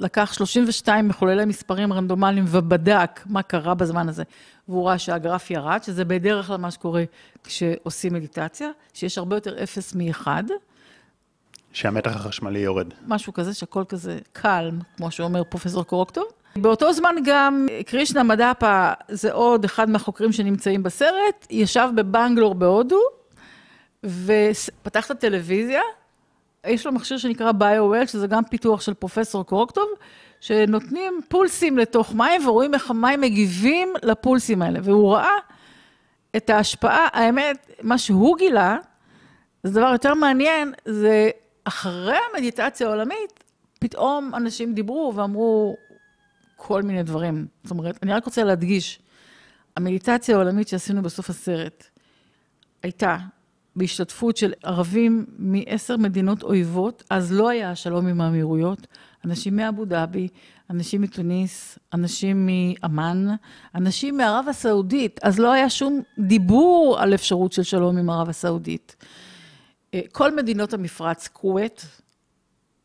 לקח 0.00 0.32
32 0.32 1.08
מחוללי 1.08 1.44
מספרים 1.44 1.92
רנדומליים 1.92 2.44
ובדק 2.48 3.20
מה 3.26 3.42
קרה 3.42 3.74
בזמן 3.74 4.08
הזה, 4.08 4.22
והוא 4.68 4.88
ראה 4.88 4.98
שהגרף 4.98 5.50
ירד, 5.50 5.82
שזה 5.82 6.04
בדרך 6.04 6.46
כלל 6.46 6.56
מה 6.56 6.70
שקורה 6.70 7.04
כשעושים 7.44 8.14
מדיטציה, 8.14 8.70
שיש 8.94 9.18
הרבה 9.18 9.36
יותר 9.36 9.62
אפס 9.62 9.94
מאחד. 9.94 10.44
שהמתח 11.74 12.16
החשמלי 12.16 12.58
יורד. 12.58 12.86
משהו 13.06 13.32
כזה, 13.32 13.54
שהכל 13.54 13.84
כזה 13.88 14.18
קל, 14.32 14.70
כמו 14.96 15.10
שאומר 15.10 15.44
פרופסור 15.44 15.84
קורוקטוב. 15.84 16.24
באותו 16.56 16.92
זמן 16.92 17.14
גם 17.24 17.66
קרישנה 17.86 18.22
מדאפה, 18.22 18.92
זה 19.08 19.32
עוד 19.32 19.64
אחד 19.64 19.90
מהחוקרים 19.90 20.32
שנמצאים 20.32 20.82
בסרט, 20.82 21.46
ישב 21.50 21.88
בבנגלור 21.94 22.54
בהודו, 22.54 23.00
ופתח 24.04 25.06
את 25.06 25.10
הטלוויזיה, 25.10 25.80
יש 26.66 26.86
לו 26.86 26.92
מכשיר 26.92 27.18
שנקרא 27.18 27.52
ביו-וול, 27.52 28.06
שזה 28.06 28.26
גם 28.26 28.44
פיתוח 28.44 28.80
של 28.80 28.94
פרופסור 28.94 29.44
קורקטוב, 29.44 29.88
שנותנים 30.40 31.20
פולסים 31.28 31.78
לתוך 31.78 32.14
מים 32.14 32.48
ורואים 32.48 32.74
איך 32.74 32.90
המים 32.90 33.20
מגיבים 33.20 33.92
לפולסים 34.02 34.62
האלה. 34.62 34.80
והוא 34.82 35.14
ראה 35.14 35.36
את 36.36 36.50
ההשפעה, 36.50 37.08
האמת, 37.12 37.70
מה 37.82 37.98
שהוא 37.98 38.38
גילה, 38.38 38.76
זה 39.62 39.80
דבר 39.80 39.92
יותר 39.92 40.14
מעניין, 40.14 40.72
זה 40.84 41.30
אחרי 41.64 42.16
המדיטציה 42.32 42.86
העולמית, 42.86 43.44
פתאום 43.80 44.34
אנשים 44.34 44.74
דיברו 44.74 45.12
ואמרו 45.16 45.76
כל 46.56 46.82
מיני 46.82 47.02
דברים. 47.02 47.46
זאת 47.62 47.70
אומרת, 47.70 47.98
אני 48.02 48.12
רק 48.12 48.24
רוצה 48.24 48.44
להדגיש, 48.44 48.98
המדיטציה 49.76 50.34
העולמית 50.34 50.68
שעשינו 50.68 51.02
בסוף 51.02 51.30
הסרט 51.30 51.84
הייתה 52.82 53.16
בהשתתפות 53.76 54.36
של 54.36 54.52
ערבים 54.62 55.26
מעשר 55.38 55.96
מדינות 55.96 56.42
אויבות, 56.42 57.02
אז 57.10 57.32
לא 57.32 57.48
היה 57.48 57.74
שלום 57.74 58.06
עם 58.06 58.20
האמירויות, 58.20 58.86
אנשים 59.24 59.56
מאבו 59.56 59.84
דאבי, 59.84 60.28
אנשים 60.70 61.00
מתוניס, 61.00 61.78
אנשים 61.94 62.46
מאמ"ן, 62.46 63.26
אנשים 63.74 64.16
מערב 64.16 64.46
הסעודית, 64.48 65.20
אז 65.22 65.38
לא 65.38 65.52
היה 65.52 65.70
שום 65.70 66.00
דיבור 66.18 66.96
על 67.00 67.14
אפשרות 67.14 67.52
של 67.52 67.62
שלום 67.62 67.98
עם 67.98 68.10
ערב 68.10 68.28
הסעודית. 68.28 68.96
אה, 69.94 70.00
כל 70.12 70.36
מדינות 70.36 70.72
המפרץ, 70.72 71.28
כווית, 71.28 71.86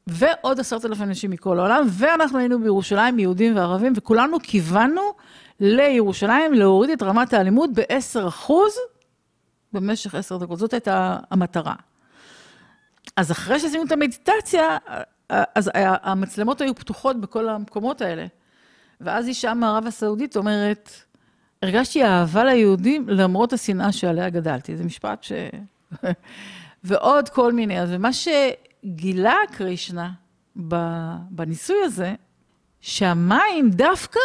ועוד 0.08 0.60
עשרת 0.60 0.86
אלפים 0.86 1.04
אנשים 1.04 1.32
מכל 1.32 1.60
העולם, 1.60 1.88
ואנחנו 1.90 2.40
היינו 2.40 2.60
בירושלים, 2.60 3.20
יהודים 3.20 3.56
וערבים, 3.56 3.94
וכולנו 3.96 4.38
כיוונו 4.44 5.02
לירושלים 5.60 6.54
להוריד 6.54 6.90
את 6.90 7.04
רמת 7.04 7.34
האלימות 7.34 7.70
ב-10 7.74 8.28
אחוז 8.28 8.74
במשך 9.74 10.16
עשר 10.16 10.38
דקות. 10.38 10.60
זאת 10.60 10.74
הייתה 10.74 11.18
המטרה. 11.32 11.76
אז 13.16 13.32
אחרי 13.32 13.60
שעשינו 13.60 13.84
את 13.84 13.92
המדיטציה, 13.92 14.78
אז 15.30 15.72
המצלמות 15.76 16.62
היו 16.62 16.76
פתוחות 16.76 17.22
בכל 17.22 17.50
המקומות 17.50 18.02
האלה. 18.02 18.26
ואז 19.02 19.28
אישה 19.28 19.54
מערב 19.54 19.88
הסעודית 19.88 20.38
אומרת, 20.38 20.90
הרגשתי 21.62 22.04
אהבה 22.04 22.44
ליהודים 22.44 23.10
למרות 23.10 23.54
השנאה 23.54 23.92
שעליה 23.92 24.30
גדלתי. 24.30 24.78
זה 24.78 24.84
משפט 24.84 25.24
ש... 25.24 25.32
ועוד 26.84 27.30
כל 27.30 27.54
מיני. 27.54 27.82
אז 27.82 27.92
מה 27.92 28.10
שגילה 28.14 29.36
קרישנה 29.52 30.12
בניסוי 31.30 31.78
הזה, 31.84 32.16
שהמים 32.82 33.70
דווקא 33.70 34.20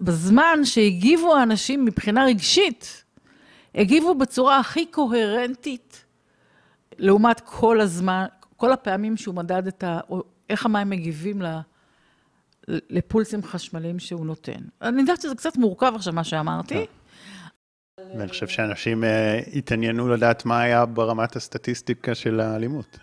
בזמן 0.00 0.64
שהגיבו 0.64 1.36
האנשים 1.36 1.84
מבחינה 1.84 2.24
רגשית, 2.24 3.04
הגיבו 3.74 4.14
בצורה 4.14 4.58
הכי 4.58 4.86
קוהרנטית, 4.86 6.04
לעומת 6.98 7.40
כל 7.40 7.80
הזמן, 7.80 8.24
כל 8.56 8.72
הפעמים 8.72 9.16
שהוא 9.16 9.34
מדד 9.34 9.66
את 9.66 9.84
ה... 9.84 10.00
איך 10.50 10.66
המים 10.66 10.90
מגיבים. 10.90 11.42
לפולסים 12.68 13.42
חשמליים 13.42 13.98
שהוא 13.98 14.26
נותן. 14.26 14.60
אני 14.82 15.00
יודעת 15.00 15.20
שזה 15.20 15.34
קצת 15.34 15.56
מורכב 15.56 15.92
עכשיו, 15.94 16.12
מה 16.12 16.24
שאמרתי. 16.24 16.86
ואני 18.16 18.28
חושב 18.28 18.48
שאנשים 18.48 19.04
uh, 19.04 19.06
התעניינו 19.58 20.08
לדעת 20.08 20.44
מה 20.44 20.60
היה 20.60 20.86
ברמת 20.86 21.36
הסטטיסטיקה 21.36 22.14
של 22.14 22.40
האלימות. 22.40 22.98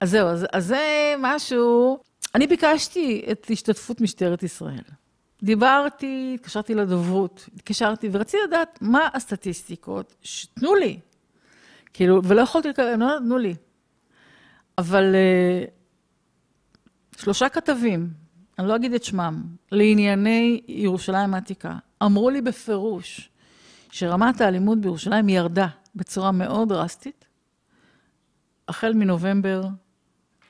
אז 0.00 0.10
זהו, 0.10 0.28
אז, 0.28 0.46
אז 0.52 0.66
זה 0.66 1.14
משהו... 1.18 1.98
אני 2.34 2.46
ביקשתי 2.46 3.24
את 3.32 3.46
השתתפות 3.50 4.00
משטרת 4.00 4.42
ישראל. 4.42 4.82
דיברתי, 5.42 6.32
התקשרתי 6.34 6.74
לדוברות, 6.74 7.48
התקשרתי 7.54 8.08
ורציתי 8.12 8.42
לדעת 8.48 8.78
מה 8.80 9.08
הסטטיסטיקות, 9.14 10.14
שתנו 10.22 10.74
לי. 10.74 10.98
כאילו, 11.92 12.24
ולא 12.24 12.40
יכולתי 12.40 12.68
לקבל, 12.68 12.88
הם 12.88 13.00
לא 13.00 13.16
נתנו 13.16 13.38
לי. 13.38 13.54
אבל 14.78 15.14
אה, 15.14 15.64
שלושה 17.16 17.48
כתבים, 17.48 18.08
אני 18.58 18.68
לא 18.68 18.76
אגיד 18.76 18.94
את 18.94 19.04
שמם, 19.04 19.42
לענייני 19.72 20.60
ירושלים 20.68 21.34
העתיקה, 21.34 21.76
אמרו 22.02 22.30
לי 22.30 22.40
בפירוש 22.40 23.30
שרמת 23.90 24.40
האלימות 24.40 24.80
בירושלים 24.80 25.28
ירדה 25.28 25.66
בצורה 25.94 26.32
מאוד 26.32 26.68
דרסטית, 26.68 27.24
החל 28.68 28.92
מנובמבר 28.94 29.62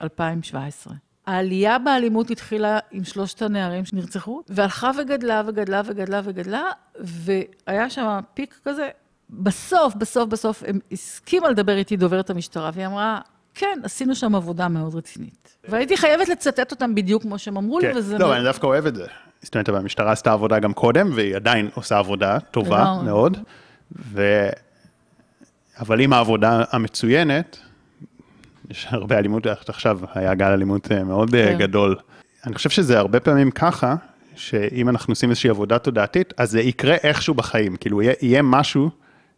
2017. 0.02 0.94
העלייה 1.26 1.78
באלימות 1.78 2.30
התחילה 2.30 2.78
עם 2.90 3.04
שלושת 3.04 3.42
הנערים 3.42 3.84
שנרצחו, 3.84 4.42
והלכה 4.48 4.90
וגדלה 4.98 5.42
וגדלה 5.46 5.82
וגדלה 5.84 6.20
וגדלה, 6.24 6.62
והיה 7.00 7.90
שם 7.90 8.20
פיק 8.34 8.60
כזה. 8.64 8.88
בסוף, 9.30 9.94
בסוף, 9.94 10.28
בסוף, 10.28 10.62
הם 10.66 10.78
הסכימה 10.92 11.48
לדבר 11.50 11.76
איתי 11.76 11.96
דוברת 11.96 12.30
המשטרה, 12.30 12.70
והיא 12.74 12.86
אמרה, 12.86 13.20
כן, 13.54 13.78
עשינו 13.82 14.14
שם 14.14 14.34
עבודה 14.34 14.68
מאוד 14.68 14.94
רצינית. 14.94 15.56
והייתי 15.68 15.96
חייבת 15.96 16.28
לצטט 16.28 16.70
אותם 16.70 16.94
בדיוק 16.94 17.22
כמו 17.22 17.38
שהם 17.38 17.56
אמרו 17.56 17.78
כן. 17.80 17.86
לי, 17.92 17.98
וזה... 17.98 18.18
לא, 18.18 18.26
מאוד- 18.26 18.36
אני 18.36 18.44
דווקא 18.44 18.66
אוהב 18.66 18.86
את 18.86 18.94
זה. 18.94 19.06
זאת 19.42 19.54
אומרת, 19.54 19.68
המשטרה 19.68 20.12
עשתה 20.12 20.32
עבודה 20.32 20.58
גם 20.58 20.72
קודם, 20.72 21.10
והיא 21.14 21.36
עדיין 21.36 21.68
עושה 21.74 21.98
עבודה 21.98 22.38
טובה 22.40 22.80
לגמרי. 22.82 23.04
מאוד. 23.04 23.38
ו... 24.12 24.48
אבל 25.80 26.00
עם 26.00 26.12
העבודה 26.12 26.64
המצוינת, 26.70 27.58
יש 28.70 28.86
הרבה 28.90 29.18
אלימות, 29.18 29.46
עכשיו 29.46 29.98
היה 30.14 30.34
גל 30.34 30.50
אלימות 30.50 30.92
אה, 30.92 31.04
מאוד 31.04 31.34
אה, 31.34 31.46
כן. 31.46 31.58
גדול. 31.58 31.96
אני 32.46 32.54
חושב 32.54 32.70
שזה 32.70 32.98
הרבה 32.98 33.20
פעמים 33.20 33.50
ככה, 33.50 33.94
שאם 34.34 34.88
אנחנו 34.88 35.12
עושים 35.12 35.30
איזושהי 35.30 35.50
עבודה 35.50 35.78
תודעתית, 35.78 36.34
אז 36.36 36.50
זה 36.50 36.60
יקרה 36.60 36.94
איכשהו 36.94 37.34
בחיים, 37.34 37.76
כאילו 37.76 38.02
יהיה, 38.02 38.14
יהיה 38.22 38.42
משהו 38.42 38.90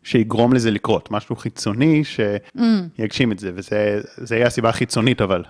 שיגרום 0.02 0.52
לזה 0.52 0.70
לקרות, 0.70 1.10
משהו 1.10 1.36
חיצוני 1.36 2.02
שיגשים 2.04 3.32
את 3.32 3.38
זה, 3.38 3.50
וזה 3.54 4.00
זה 4.16 4.36
יהיה 4.36 4.46
הסיבה 4.46 4.68
החיצונית 4.68 5.22
אבל. 5.22 5.44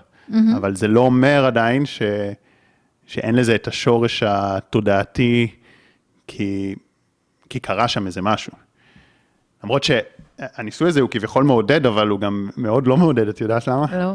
אבל 0.57 0.75
זה 0.75 0.87
לא 0.87 0.99
אומר 0.99 1.45
עדיין 1.45 1.85
ש, 1.85 2.01
שאין 3.07 3.35
לזה 3.35 3.55
את 3.55 3.67
השורש 3.67 4.23
התודעתי, 4.23 5.47
כי, 6.27 6.75
כי 7.49 7.59
קרה 7.59 7.87
שם 7.87 8.07
איזה 8.07 8.21
משהו. 8.21 8.53
למרות 9.63 9.83
שהניסוי 9.83 10.87
הזה 10.87 11.01
הוא 11.01 11.09
כביכול 11.09 11.43
מעודד, 11.43 11.85
אבל 11.85 12.07
הוא 12.07 12.19
גם 12.19 12.49
מאוד 12.57 12.87
לא 12.87 12.97
מעודד, 12.97 13.27
את 13.27 13.41
יודעת 13.41 13.67
למה? 13.67 13.85
לא? 13.97 14.13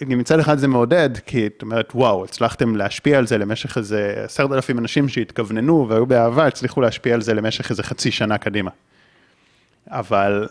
מצד 0.00 0.38
אחד 0.38 0.58
זה 0.58 0.68
מעודד, 0.68 1.10
כי 1.26 1.46
את 1.46 1.62
אומרת, 1.62 1.92
וואו, 1.94 2.24
הצלחתם 2.24 2.76
להשפיע 2.76 3.18
על 3.18 3.26
זה 3.26 3.38
למשך 3.38 3.78
איזה 3.78 4.22
עשרת 4.24 4.52
אלפים 4.52 4.78
אנשים 4.78 5.08
שהתכווננו 5.08 5.86
והיו 5.88 6.06
באהבה, 6.06 6.46
הצליחו 6.46 6.80
להשפיע 6.80 7.14
על 7.14 7.22
זה 7.22 7.34
למשך 7.34 7.70
איזה 7.70 7.82
חצי 7.82 8.10
שנה 8.10 8.38
קדימה. 8.38 8.70
אבל 9.88 10.48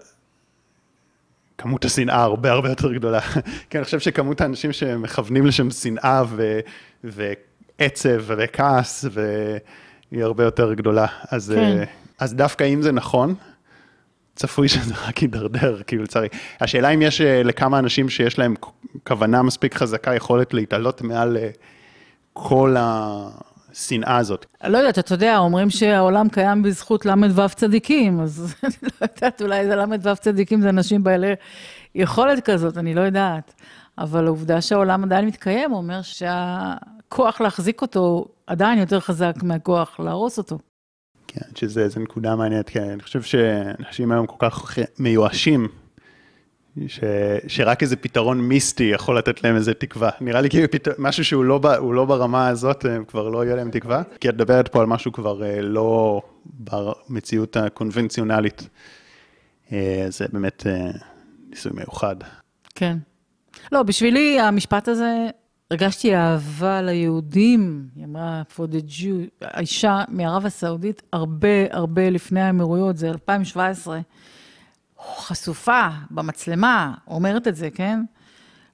כמות 1.59 1.85
השנאה 1.85 2.21
הרבה 2.23 2.51
הרבה 2.51 2.69
יותר 2.69 2.93
גדולה. 2.93 3.19
כי 3.69 3.77
אני 3.77 3.85
חושב 3.85 3.99
שכמות 3.99 4.41
האנשים 4.41 4.71
שמכוונים 4.71 5.45
לשם 5.45 5.71
שנאה 5.71 6.23
ו... 6.27 6.59
ועצב 7.03 8.23
וכעס, 8.25 9.05
והיא 9.11 10.23
הרבה 10.23 10.43
יותר 10.43 10.73
גדולה. 10.73 11.05
אז, 11.31 11.53
כן. 11.55 11.61
אה, 11.61 11.83
אז 12.19 12.33
דווקא 12.33 12.63
אם 12.63 12.81
זה 12.81 12.91
נכון, 12.91 13.35
צפוי 14.35 14.67
שזה 14.67 14.93
רק 15.07 15.21
יידרדר, 15.21 15.81
כאילו 15.87 16.03
לצערי. 16.03 16.27
השאלה 16.61 16.89
אם 16.89 17.01
יש 17.01 17.21
אה, 17.21 17.43
לכמה 17.43 17.79
אנשים 17.79 18.09
שיש 18.09 18.39
להם 18.39 18.53
כוונה 19.07 19.41
מספיק 19.41 19.75
חזקה, 19.75 20.15
יכולת 20.15 20.53
להתעלות 20.53 21.01
מעל 21.01 21.37
אה, 21.37 21.49
כל 22.33 22.75
השנאה 23.71 24.17
הזאת. 24.17 24.45
לא 24.63 24.77
יודעת, 24.77 24.99
אתה 24.99 25.13
יודע, 25.13 25.37
אומרים 25.37 25.69
שהעולם 25.69 26.29
קיים 26.29 26.63
בזכות 26.63 27.05
ל"ו 27.05 27.41
צדיקים, 27.55 28.19
אז 28.19 28.53
אני 28.63 28.73
לא 28.83 29.07
יודעת, 29.15 29.41
אולי 29.41 29.67
זה 29.67 29.75
ל"ו 29.75 30.15
צדיקים 30.15 30.61
זה 30.61 30.69
אנשים 30.69 31.03
בעלי 31.03 31.33
יכולת 31.95 32.45
כזאת, 32.45 32.77
אני 32.77 32.93
לא 32.93 33.01
יודעת. 33.01 33.53
אבל 33.97 34.25
העובדה 34.25 34.61
שהעולם 34.61 35.03
עדיין 35.03 35.25
מתקיים, 35.25 35.73
אומר 35.73 36.01
שהכוח 36.01 37.41
להחזיק 37.41 37.81
אותו 37.81 38.25
עדיין 38.47 38.79
יותר 38.79 38.99
חזק 38.99 39.33
מהכוח 39.43 39.99
להרוס 39.99 40.37
אותו. 40.37 40.59
כן, 41.27 41.41
שזה 41.55 41.99
נקודה 41.99 42.35
מעניינת, 42.35 42.69
כן, 42.69 42.89
אני 42.89 43.01
חושב 43.01 43.21
שאנשים 43.21 44.11
היום 44.11 44.25
כל 44.25 44.49
כך 44.49 44.77
מיואשים, 44.99 45.67
ש, 46.87 46.99
שרק 47.47 47.83
איזה 47.83 47.95
פתרון 47.95 48.41
מיסטי 48.41 48.83
יכול 48.83 49.17
לתת 49.17 49.43
להם 49.43 49.55
איזה 49.55 49.73
תקווה. 49.73 50.09
נראה 50.21 50.41
לי 50.41 50.49
כאילו 50.49 50.71
פת... 50.71 50.87
משהו 50.97 51.25
שהוא 51.25 51.43
לא, 51.43 51.59
לא 51.93 52.05
ברמה 52.05 52.47
הזאת, 52.47 52.85
הם 52.85 53.05
כבר 53.05 53.29
לא 53.29 53.45
יהיה 53.45 53.55
להם 53.55 53.71
תקווה, 53.71 54.01
כי 54.19 54.29
את 54.29 54.33
מדברת 54.33 54.67
פה 54.67 54.81
על 54.81 54.85
משהו 54.85 55.11
כבר 55.11 55.43
אה, 55.43 55.61
לא 55.61 56.21
במציאות 56.59 57.57
הקונבנציונלית. 57.57 58.69
אה, 59.71 60.05
זה 60.09 60.25
באמת 60.33 60.67
אה, 60.67 60.91
ניסוי 61.49 61.71
מיוחד. 61.75 62.15
כן. 62.75 62.97
לא, 63.71 63.83
בשבילי 63.83 64.39
המשפט 64.39 64.87
הזה, 64.87 65.27
הרגשתי 65.71 66.15
אהבה 66.15 66.81
ליהודים, 66.81 67.87
היא 67.95 68.05
אמרה, 68.05 68.41
for 68.55 68.61
the 68.71 68.91
Jew, 68.99 69.45
האישה 69.45 70.03
מערב 70.07 70.45
הסעודית, 70.45 71.01
הרבה 71.13 71.47
הרבה 71.71 72.09
לפני 72.09 72.41
האמירויות, 72.41 72.97
זה 72.97 73.09
2017, 73.09 73.99
חשופה 75.17 75.87
במצלמה, 76.11 76.93
אומרת 77.07 77.47
את 77.47 77.55
זה, 77.55 77.69
כן? 77.69 77.99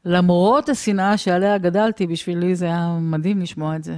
למרות 0.05 0.69
השנאה 0.69 1.17
שעליה 1.17 1.57
גדלתי, 1.57 2.07
בשבילי 2.07 2.55
זה 2.55 2.65
היה 2.65 2.97
מדהים 3.01 3.41
לשמוע 3.41 3.75
את 3.75 3.83
זה. 3.83 3.97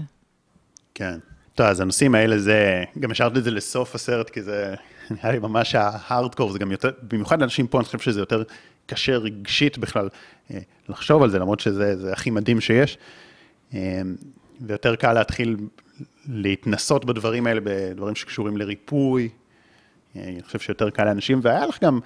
כן. 0.94 1.20
טוב, 1.56 1.66
אז 1.66 1.82
הנושאים 1.82 2.16
האלה 2.16 2.40
זה, 2.40 2.84
גם 3.00 3.12
השארת 3.12 3.38
את 3.38 3.44
זה 3.44 3.52
לסוף 3.52 3.96
הסרט, 3.96 4.30
כי 4.30 4.42
זה 4.42 4.76
נראה 5.12 5.32
לי 5.32 5.40
ממש 5.40 5.76
ההארדקור, 5.76 6.52
זה 6.52 6.60
גם 6.60 6.72
יותר, 6.72 6.92
במיוחד 7.02 7.40
לאנשים 7.42 7.68
פה, 7.68 7.78
אני 7.78 7.86
חושב 7.86 8.00
שזה 8.00 8.20
יותר 8.20 8.44
קשה 8.86 9.18
רגשית 9.18 9.78
בכלל 9.78 10.10
אה, 10.52 10.60
לחשוב 10.90 11.24
על 11.24 11.30
זה, 11.30 11.40
למרות 11.40 11.60
שזה 11.60 11.98
זה 11.98 12.14
הכי 12.14 12.30
מדהים 12.30 12.62
שיש. 12.62 12.98
אה, 13.74 14.02
ויותר 14.62 14.96
קל 14.96 15.14
להתחיל 15.14 15.58
להתנסות 16.28 17.06
בדברים 17.06 17.48
האלה, 17.48 17.62
בדברים 17.64 18.16
שקשורים 18.16 18.58
לריפוי. 18.58 19.30
אני 20.24 20.44
חושב 20.44 20.60
שיותר 20.60 20.90
קל 20.90 21.04
לאנשים, 21.06 21.40
והיה 21.44 21.66
לך 21.66 21.84
גם 21.84 22.00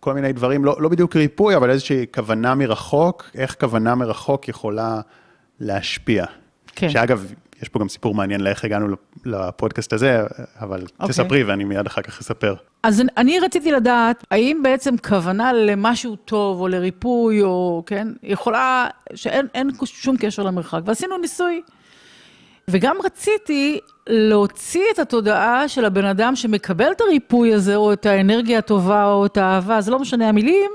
כל 0.00 0.14
מיני 0.14 0.32
דברים, 0.32 0.64
לא, 0.64 0.76
לא 0.78 0.88
בדיוק 0.88 1.16
ריפוי, 1.16 1.56
אבל 1.56 1.70
איזושהי 1.70 2.06
כוונה 2.14 2.54
מרחוק, 2.54 3.30
איך 3.34 3.56
כוונה 3.60 3.94
מרחוק 3.94 4.48
יכולה 4.48 5.00
להשפיע. 5.60 6.24
כן. 6.76 6.90
שאגב, 6.90 7.32
יש 7.62 7.68
פה 7.68 7.78
גם 7.78 7.88
סיפור 7.88 8.14
מעניין 8.14 8.40
לאיך 8.40 8.64
הגענו 8.64 8.96
לפודקאסט 9.24 9.92
הזה, 9.92 10.22
אבל 10.60 10.84
okay. 11.02 11.08
תספרי 11.08 11.44
ואני 11.44 11.64
מיד 11.64 11.86
אחר 11.86 12.02
כך 12.02 12.20
אספר. 12.20 12.54
אז 12.82 13.02
אני 13.16 13.40
רציתי 13.40 13.72
לדעת, 13.72 14.24
האם 14.30 14.60
בעצם 14.62 14.96
כוונה 14.96 15.52
למשהו 15.52 16.16
טוב 16.16 16.60
או 16.60 16.68
לריפוי, 16.68 17.42
או 17.42 17.82
כן, 17.86 18.08
יכולה, 18.22 18.88
שאין 19.14 19.46
אין 19.54 19.70
שום 19.84 20.16
קשר 20.16 20.42
למרחק, 20.42 20.80
ועשינו 20.84 21.18
ניסוי. 21.18 21.62
וגם 22.70 22.96
רציתי 23.04 23.80
להוציא 24.06 24.84
את 24.94 24.98
התודעה 24.98 25.68
של 25.68 25.84
הבן 25.84 26.04
אדם 26.04 26.36
שמקבל 26.36 26.92
את 26.92 27.00
הריפוי 27.00 27.54
הזה, 27.54 27.76
או 27.76 27.92
את 27.92 28.06
האנרגיה 28.06 28.58
הטובה, 28.58 29.12
או 29.12 29.26
את 29.26 29.36
האהבה, 29.36 29.80
זה 29.80 29.90
לא 29.90 29.98
משנה 29.98 30.28
המילים, 30.28 30.70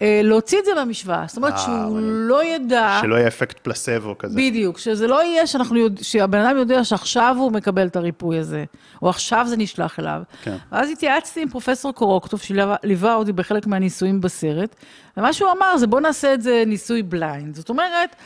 להוציא 0.00 0.58
את 0.58 0.64
זה 0.64 0.74
מהמשוואה. 0.74 1.24
זאת 1.28 1.36
אומרת 1.36 1.52
אה, 1.52 1.58
שהוא 1.58 1.98
לא 2.02 2.44
ידע... 2.44 2.98
שלא 3.02 3.14
יהיה 3.14 3.28
אפקט 3.28 3.58
פלסבו 3.58 4.18
כזה. 4.18 4.36
בדיוק, 4.36 4.78
שזה 4.78 5.06
לא 5.06 5.24
יהיה 5.24 5.46
שאנחנו 5.46 5.76
יודע, 5.76 6.02
שהבן 6.04 6.38
אדם 6.38 6.56
יודע 6.56 6.84
שעכשיו 6.84 7.36
הוא 7.38 7.52
מקבל 7.52 7.86
את 7.86 7.96
הריפוי 7.96 8.38
הזה, 8.38 8.64
או 9.02 9.08
עכשיו 9.08 9.44
זה 9.48 9.56
נשלח 9.56 10.00
אליו. 10.00 10.22
כן. 10.42 10.56
ואז 10.72 10.90
התייעצתי 10.90 11.42
עם 11.42 11.48
פרופסור 11.48 11.92
קורוקטוב, 11.92 12.40
שליווה 12.40 13.14
אותי 13.14 13.32
בחלק 13.32 13.66
מהניסויים 13.66 14.20
בסרט, 14.20 14.76
ומה 15.16 15.32
שהוא 15.32 15.50
אמר 15.58 15.76
זה 15.76 15.86
בוא 15.86 16.00
נעשה 16.00 16.34
את 16.34 16.42
זה 16.42 16.62
ניסוי 16.66 17.02
בליינד. 17.02 17.54
זאת 17.54 17.68
אומרת, 17.68 18.16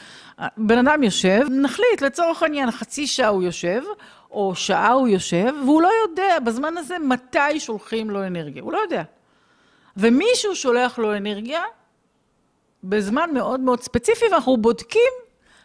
בן 0.57 0.89
אדם 0.89 1.03
יושב, 1.03 1.41
נחליט 1.51 2.03
לצורך 2.03 2.43
העניין, 2.43 2.71
חצי 2.71 3.07
שעה 3.07 3.29
הוא 3.29 3.43
יושב, 3.43 3.83
או 4.31 4.55
שעה 4.55 4.93
הוא 4.93 5.09
יושב, 5.09 5.53
והוא 5.65 5.83
לא 5.83 5.91
יודע 6.09 6.39
בזמן 6.45 6.77
הזה 6.77 6.97
מתי 6.99 7.61
שולחים 7.61 8.11
לו 8.11 8.27
אנרגיה, 8.27 8.63
הוא 8.63 8.73
לא 8.73 8.79
יודע. 8.79 9.03
ומישהו 9.99 10.57
שולח 10.57 10.99
לו 10.99 11.17
אנרגיה 11.17 11.63
בזמן 12.85 13.31
מאוד 13.35 13.61
מאוד 13.61 13.81
ספציפי, 13.81 14.25
ואנחנו 14.33 14.57
בודקים 14.57 15.13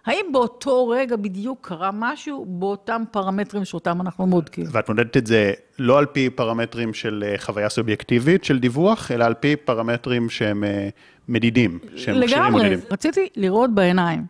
האם 0.05 0.25
באותו 0.31 0.87
רגע 0.87 1.15
בדיוק 1.15 1.67
קרה 1.67 1.89
משהו 1.93 2.45
באותם 2.45 3.03
פרמטרים 3.11 3.65
שאותם 3.65 4.01
אנחנו 4.01 4.27
בודקים. 4.27 4.65
ואת 4.71 4.89
מודדת 4.89 5.17
את 5.17 5.27
זה 5.27 5.53
לא 5.79 5.99
על 5.99 6.05
פי 6.05 6.29
פרמטרים 6.29 6.93
של 6.93 7.23
אה, 7.27 7.35
חוויה 7.37 7.69
סובייקטיבית 7.69 8.43
של 8.43 8.59
דיווח, 8.59 9.11
אלא 9.11 9.25
על 9.25 9.33
פי 9.33 9.55
פרמטרים 9.55 10.29
שהם 10.29 10.63
אה, 10.63 10.89
מדידים, 11.27 11.79
שהם 11.95 12.21
מכשירים 12.21 12.43
לגמרי, 12.43 12.65
מדידים. 12.65 12.85
רציתי 12.91 13.29
לראות 13.35 13.75
בעיניים. 13.75 14.25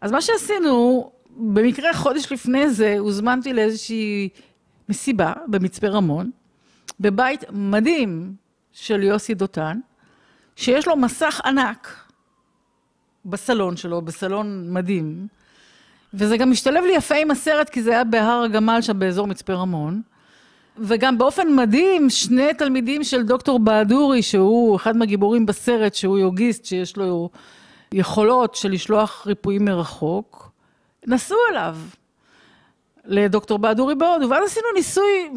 אז 0.00 0.12
מה 0.12 0.20
שעשינו, 0.20 1.10
במקרה 1.36 1.94
חודש 1.94 2.32
לפני 2.32 2.70
זה, 2.70 2.98
הוזמנתי 2.98 3.52
לאיזושהי 3.52 4.28
מסיבה 4.88 5.32
במצפה 5.46 5.88
רמון, 5.88 6.30
בבית 7.00 7.44
מדהים 7.50 8.32
של 8.80 9.02
יוסי 9.02 9.34
דותן, 9.34 9.78
שיש 10.56 10.86
לו 10.86 10.96
מסך 10.96 11.40
ענק 11.44 11.96
בסלון 13.24 13.76
שלו, 13.76 14.02
בסלון 14.02 14.72
מדהים, 14.72 15.26
וזה 16.14 16.36
גם 16.36 16.50
משתלב 16.50 16.84
לי 16.84 16.92
יפה 16.96 17.14
עם 17.14 17.30
הסרט, 17.30 17.68
כי 17.68 17.82
זה 17.82 17.90
היה 17.90 18.04
בהר 18.04 18.42
הגמל 18.42 18.78
שם 18.82 18.98
באזור 18.98 19.26
מצפה 19.26 19.52
רמון. 19.52 20.02
וגם 20.78 21.18
באופן 21.18 21.54
מדהים, 21.56 22.10
שני 22.10 22.54
תלמידים 22.54 23.04
של 23.04 23.22
דוקטור 23.22 23.58
בהדורי, 23.58 24.22
שהוא 24.22 24.76
אחד 24.76 24.96
מהגיבורים 24.96 25.46
בסרט, 25.46 25.94
שהוא 25.94 26.18
יוגיסט, 26.18 26.64
שיש 26.64 26.96
לו 26.96 27.30
יכולות 27.92 28.54
של 28.54 28.70
לשלוח 28.70 29.26
ריפויים 29.26 29.64
מרחוק, 29.64 30.50
נסעו 31.06 31.38
אליו, 31.50 31.76
לדוקטור 33.04 33.58
בהדורי 33.58 33.94
בהודו, 33.94 34.30
ואז 34.30 34.44
עשינו 34.44 34.66
ניסוי 34.74 35.30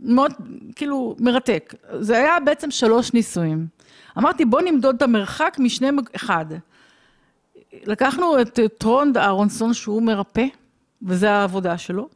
מאוד, 0.00 0.32
כאילו, 0.76 1.16
מרתק. 1.18 1.74
זה 2.00 2.16
היה 2.16 2.40
בעצם 2.40 2.70
שלוש 2.70 3.12
ניסויים. 3.12 3.66
אמרתי, 4.18 4.44
בוא 4.44 4.60
נמדוד 4.60 4.94
את 4.94 5.02
המרחק 5.02 5.56
משני, 5.58 5.88
אחד. 6.16 6.46
לקחנו 7.72 8.40
את 8.40 8.58
טרונד 8.78 9.18
אהרונסון, 9.18 9.74
שהוא 9.74 10.02
מרפא, 10.02 10.46
וזו 11.02 11.26
העבודה 11.26 11.78
שלו, 11.78 12.08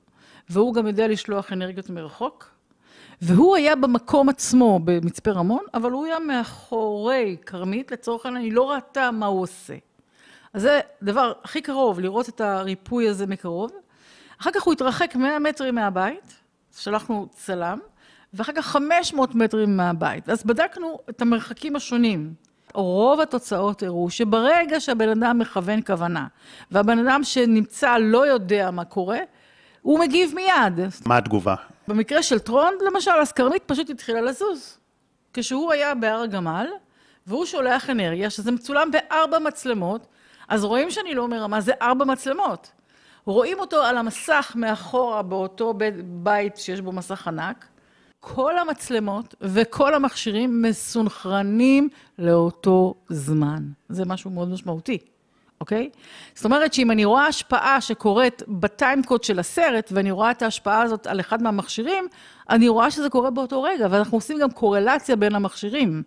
והוא 0.48 0.74
גם 0.74 0.86
יודע 0.86 1.08
לשלוח 1.08 1.52
אנרגיות 1.52 1.90
מרחוק, 1.90 2.50
והוא 3.22 3.56
היה 3.56 3.76
במקום 3.76 4.28
עצמו 4.28 4.80
במצפה 4.84 5.30
רמון, 5.30 5.64
אבל 5.74 5.90
הוא 5.90 6.06
היה 6.06 6.18
מאחורי 6.18 7.36
כרמית, 7.46 7.92
לצורך 7.92 8.26
העניין, 8.26 8.44
היא 8.44 8.52
לא 8.52 8.70
ראתה 8.70 9.10
מה 9.10 9.26
הוא 9.26 9.42
עושה. 9.42 9.74
אז 10.52 10.62
זה 10.62 10.80
דבר 11.02 11.32
הכי 11.44 11.60
קרוב, 11.60 12.00
לראות 12.00 12.28
את 12.28 12.40
הריפוי 12.40 13.08
הזה 13.08 13.26
מקרוב. 13.26 13.70
אחר 14.40 14.50
כך 14.50 14.62
הוא 14.62 14.72
התרחק 14.72 15.16
100 15.16 15.38
מטרים 15.38 15.74
מהבית, 15.74 16.34
שלחנו 16.76 17.28
צלם, 17.32 17.78
ואחר 18.34 18.52
כך 18.52 18.66
500 18.66 19.34
מטרים 19.34 19.76
מהבית. 19.76 20.28
אז 20.28 20.44
בדקנו 20.44 20.98
את 21.10 21.22
המרחקים 21.22 21.76
השונים. 21.76 22.34
רוב 22.74 23.20
התוצאות 23.20 23.82
הראו 23.82 24.10
שברגע 24.10 24.80
שהבן 24.80 25.08
אדם 25.08 25.38
מכוון 25.38 25.80
כוונה, 25.86 26.26
והבן 26.70 26.98
אדם 26.98 27.24
שנמצא 27.24 27.96
לא 27.98 28.26
יודע 28.26 28.70
מה 28.70 28.84
קורה, 28.84 29.18
הוא 29.82 30.00
מגיב 30.00 30.34
מיד. 30.34 30.80
מה 31.06 31.16
התגובה? 31.16 31.54
במקרה 31.88 32.22
של 32.22 32.38
טרונד, 32.38 32.82
למשל, 32.86 33.10
אז 33.10 33.32
כרמית 33.32 33.62
פשוט 33.66 33.90
התחילה 33.90 34.20
לזוז. 34.20 34.78
כשהוא 35.34 35.72
היה 35.72 35.94
בהר 35.94 36.20
הגמל, 36.20 36.66
והוא 37.26 37.46
שולח 37.46 37.90
אנרגיה, 37.90 38.30
שזה 38.30 38.52
מצולם 38.52 38.90
בארבע 38.90 39.38
מצלמות, 39.38 40.06
אז 40.48 40.64
רואים 40.64 40.90
שאני 40.90 41.14
לא 41.14 41.22
אומר 41.22 41.46
מה 41.46 41.60
זה 41.60 41.72
ארבע 41.82 42.04
מצלמות. 42.04 42.72
רואים 43.24 43.58
אותו 43.58 43.82
על 43.82 43.96
המסך 43.96 44.52
מאחורה 44.54 45.22
באותו 45.22 45.74
בית, 45.74 45.94
בית 46.04 46.56
שיש 46.56 46.80
בו 46.80 46.92
מסך 46.92 47.28
ענק. 47.28 47.66
כל 48.20 48.58
המצלמות 48.58 49.34
וכל 49.40 49.94
המכשירים 49.94 50.62
מסונכרנים 50.62 51.88
לאותו 52.18 52.94
זמן. 53.08 53.62
זה 53.88 54.04
משהו 54.04 54.30
מאוד 54.30 54.48
משמעותי, 54.48 54.98
אוקיי? 55.60 55.90
זאת 56.34 56.44
אומרת 56.44 56.74
שאם 56.74 56.90
אני 56.90 57.04
רואה 57.04 57.26
השפעה 57.26 57.80
שקורית 57.80 58.42
בטיימקוד 58.48 59.24
של 59.24 59.38
הסרט, 59.38 59.92
ואני 59.94 60.10
רואה 60.10 60.30
את 60.30 60.42
ההשפעה 60.42 60.82
הזאת 60.82 61.06
על 61.06 61.20
אחד 61.20 61.42
מהמכשירים, 61.42 62.04
אני 62.50 62.68
רואה 62.68 62.90
שזה 62.90 63.10
קורה 63.10 63.30
באותו 63.30 63.62
רגע, 63.62 63.86
ואנחנו 63.90 64.16
עושים 64.16 64.38
גם 64.38 64.50
קורלציה 64.50 65.16
בין 65.16 65.34
המכשירים. 65.34 66.02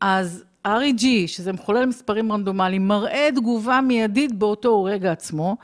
אז 0.00 0.44
REG, 0.66 1.04
שזה 1.26 1.52
מחולל 1.52 1.86
מספרים 1.86 2.32
רנדומליים, 2.32 2.88
מראה 2.88 3.28
תגובה 3.34 3.80
מיידית 3.80 4.32
באותו 4.32 4.84
רגע 4.84 5.12
עצמו. 5.12 5.56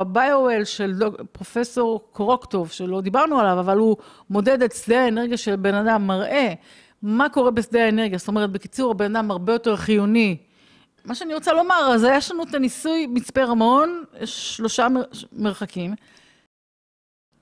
ה-BioWell 0.00 0.64
של 0.64 0.94
פרופסור 1.32 2.00
קורוקטוב, 2.12 2.70
שלא 2.70 3.00
דיברנו 3.00 3.40
עליו, 3.40 3.60
אבל 3.60 3.78
הוא 3.78 3.96
מודד 4.30 4.62
את 4.62 4.72
שדה 4.72 5.04
האנרגיה 5.04 5.36
של 5.36 5.56
בן 5.56 5.74
אדם, 5.74 6.06
מראה 6.06 6.54
מה 7.02 7.28
קורה 7.28 7.50
בשדה 7.50 7.84
האנרגיה. 7.84 8.18
זאת 8.18 8.28
אומרת, 8.28 8.50
בקיצור, 8.50 8.90
הבן 8.90 9.16
אדם 9.16 9.30
הרבה 9.30 9.52
יותר 9.52 9.76
חיוני. 9.76 10.36
מה 11.04 11.14
שאני 11.14 11.34
רוצה 11.34 11.52
לומר, 11.52 11.90
אז 11.94 12.06
יש 12.10 12.30
לנו 12.30 12.42
את 12.42 12.54
הניסוי 12.54 13.06
מצפה 13.06 13.44
רמון, 13.44 14.04
שלושה 14.24 14.86
מרחקים. 15.32 15.94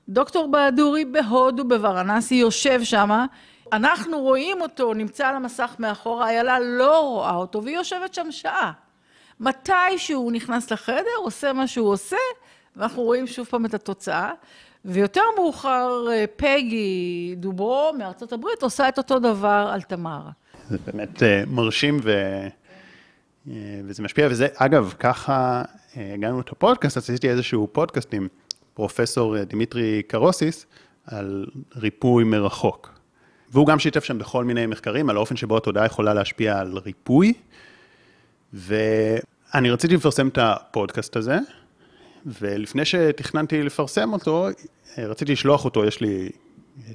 דוקטור 0.08 0.48
בהדורי 0.48 1.04
בהודו, 1.04 1.68
בוורנסי, 1.68 2.34
יושב 2.34 2.84
שמה, 2.84 3.26
אנחנו 3.72 4.20
רואים 4.20 4.60
אותו, 4.60 4.94
נמצא 4.94 5.28
על 5.28 5.36
המסך 5.36 5.76
מאחורה, 5.78 6.28
איילה 6.28 6.60
לא 6.60 7.00
רואה 7.00 7.34
אותו, 7.34 7.64
והיא 7.64 7.76
יושבת 7.76 8.14
שם 8.14 8.26
שעה. 8.30 8.72
מתי 9.40 9.98
שהוא 9.98 10.32
נכנס 10.32 10.70
לחדר, 10.70 11.16
עושה 11.22 11.52
מה 11.52 11.66
שהוא 11.66 11.92
עושה, 11.92 12.16
ואנחנו 12.76 13.02
רואים 13.02 13.26
שוב 13.26 13.46
פעם 13.46 13.66
את 13.66 13.74
התוצאה. 13.74 14.32
ויותר 14.84 15.22
מאוחר, 15.36 16.06
אה, 16.10 16.24
פגי 16.36 17.34
דוברו 17.36 17.92
מארצות 17.98 18.32
הברית 18.32 18.62
עושה 18.62 18.88
את 18.88 18.98
אותו 18.98 19.18
דבר 19.18 19.70
על 19.72 19.82
תמר. 19.82 20.20
זה 20.68 20.78
באמת 20.86 21.22
אה, 21.22 21.42
מרשים 21.46 22.00
ו... 22.02 22.10
אה, 23.50 23.80
וזה 23.84 24.02
משפיע, 24.02 24.28
וזה, 24.30 24.48
אגב, 24.54 24.94
ככה 24.98 25.62
הגענו 25.96 26.40
אל 26.40 26.48
הפודקאסט, 26.52 26.96
עשיתי 26.96 27.30
איזשהו 27.30 27.68
פודקאסט 27.72 28.14
עם 28.14 28.28
פרופסור 28.74 29.42
דימיטרי 29.42 30.02
קרוסיס 30.02 30.66
על 31.06 31.46
ריפוי 31.76 32.24
מרחוק. 32.24 32.99
והוא 33.52 33.66
גם 33.66 33.78
שיתף 33.78 34.04
שם 34.04 34.18
בכל 34.18 34.44
מיני 34.44 34.66
מחקרים 34.66 35.10
על 35.10 35.16
האופן 35.16 35.36
שבו 35.36 35.56
התודעה 35.56 35.86
יכולה 35.86 36.14
להשפיע 36.14 36.58
על 36.58 36.78
ריפוי. 36.78 37.32
ואני 38.52 39.70
רציתי 39.70 39.96
לפרסם 39.96 40.28
את 40.28 40.38
הפודקאסט 40.40 41.16
הזה, 41.16 41.38
ולפני 42.26 42.84
שתכננתי 42.84 43.62
לפרסם 43.62 44.12
אותו, 44.12 44.48
רציתי 44.98 45.32
לשלוח 45.32 45.64
אותו, 45.64 45.84
יש 45.84 46.00
לי 46.00 46.28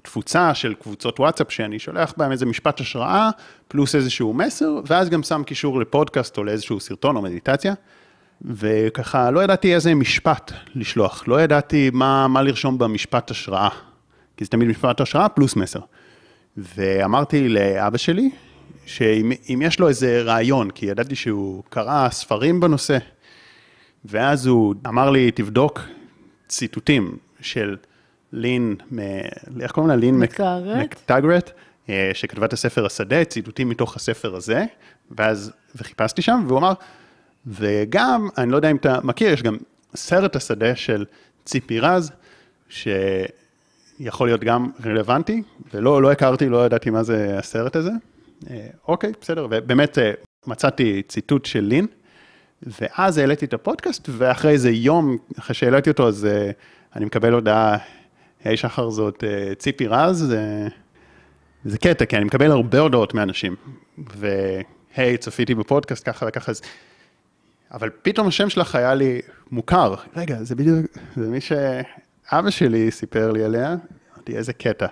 תפוצה 0.02 0.54
של 0.54 0.74
קבוצות 0.74 1.20
וואטסאפ 1.20 1.52
שאני 1.52 1.80
שולח 1.80 2.14
בהם 2.18 2.32
איזה 2.32 2.46
משפט 2.46 2.80
השראה, 2.80 3.30
פלוס 3.68 3.96
איזשהו 3.96 4.34
מסר, 4.34 4.80
ואז 4.86 5.10
גם 5.10 5.24
שם 5.24 5.44
קישור 5.44 5.80
לפודקאסט 5.80 6.38
או 6.38 6.44
לאיזשהו 6.44 6.80
סרטון 6.80 7.16
או 7.16 7.22
מדיטציה. 7.22 7.74
וככה, 8.42 9.32
לא 9.32 9.44
ידעתי 9.44 9.76
איזה 9.76 9.96
משפט 9.96 10.52
לשלוח, 10.76 11.24
לא 11.28 11.42
ידעתי 11.42 11.90
מה, 11.94 12.28
מה 12.28 12.42
לרשום 12.42 12.78
במשפט 12.78 13.32
השראה, 13.32 13.70
כי 14.38 14.46
זה 14.46 14.52
תמיד 14.52 14.68
משפט 14.68 15.02
השראה 15.02 15.30
פלוס 15.30 15.56
מסר. 15.56 15.80
ואמרתי 16.58 17.50
לאבא 17.50 17.98
שלי, 17.98 18.30
שאם 18.86 19.62
יש 19.62 19.80
לו 19.80 19.88
איזה 19.88 20.22
רעיון, 20.22 20.70
כי 20.70 20.86
ידעתי 20.86 21.16
שהוא 21.16 21.64
קרא 21.70 22.10
ספרים 22.10 22.60
בנושא, 22.60 22.98
ואז 24.06 24.46
הוא 24.46 24.76
אמר 24.88 25.10
לי, 25.10 25.32
תבדוק 25.32 25.82
ציטוטים 26.48 27.18
של 27.42 27.78
לין, 28.32 28.76
איך 29.62 29.72
קוראים 29.72 29.90
לה? 29.90 29.96
לין 29.96 30.20
מקטגרט, 30.84 31.52
אה, 31.90 32.12
שכתבה 32.14 32.46
את 32.46 32.54
הספר 32.54 32.86
השדה, 32.86 33.26
ציטוטים 33.26 33.70
מתוך 33.70 33.96
הספר 33.96 34.36
הזה, 34.36 34.66
ואז, 35.12 35.52
וחיפשתי 35.76 36.22
שם, 36.22 36.44
והוא 36.48 36.60
אמר, 36.60 36.74
וגם, 37.48 38.30
אני 38.38 38.52
לא 38.52 38.56
יודע 38.56 38.72
אם 38.72 38.76
אתה 38.76 39.00
מכיר, 39.04 39.34
יש 39.34 39.44
גם 39.44 39.58
סרט 39.96 40.36
השדה 40.36 40.76
של 40.76 41.06
ציפי 41.46 41.80
רז, 41.80 42.12
ש... 42.70 42.88
יכול 44.00 44.28
להיות 44.28 44.44
גם 44.44 44.70
רלוונטי, 44.86 45.44
ולא 45.74 46.02
לא 46.02 46.12
הכרתי, 46.12 46.50
לא 46.50 46.66
ידעתי 46.66 46.90
מה 46.90 47.04
זה 47.04 47.36
הסרט 47.40 47.76
הזה. 47.76 47.92
אה, 48.50 48.68
אוקיי, 48.88 49.12
בסדר, 49.22 49.48
ובאמת 49.50 50.00
אה, 50.00 50.12
מצאתי 50.48 51.02
ציטוט 51.08 51.46
של 51.46 51.64
לין, 51.64 51.88
ואז 52.64 53.18
העליתי 53.18 53.46
את 53.46 53.54
הפודקאסט, 53.54 54.10
ואחרי 54.12 54.52
איזה 54.52 54.72
יום, 54.72 55.18
אחרי 55.40 55.56
שהעליתי 55.56 55.90
אותו, 55.90 56.08
אז 56.08 56.26
אה, 56.26 56.52
אני 56.96 57.06
מקבל 57.06 57.34
הודעה, 57.34 57.78
היי 58.44 58.58
שחר 58.58 58.90
זאת 58.90 59.24
ציפי 59.58 59.88
רז, 59.88 60.18
זה, 60.18 60.68
זה 61.66 61.78
קטע, 61.78 62.06
כי 62.06 62.18
אני 62.18 62.26
מקבל 62.26 62.52
הרבה 62.52 62.80
הודעות 62.80 63.14
מאנשים, 63.14 63.56
והי, 63.98 65.18
צפיתי 65.18 65.56
בפודקאסט 65.56 66.10
ככה 66.10 66.26
וככה, 66.30 66.52
אז... 66.52 66.62
אבל 67.72 67.90
פתאום 68.02 68.28
השם 68.28 68.50
שלך 68.50 68.76
היה 68.76 68.94
לי 68.94 69.22
מוכר. 69.52 69.96
רגע, 70.16 70.44
זה 70.44 70.56
בדיוק, 70.56 70.78
זה 71.16 71.28
מי 71.28 71.42
ש... 71.42 71.52
אבא 72.32 72.50
שלי 72.50 72.92
סיפר 72.92 73.32
לי 73.32 73.44
עליה, 73.44 73.76
אמרתי, 74.14 74.38
איזה 74.38 74.54
קטע. 74.54 74.86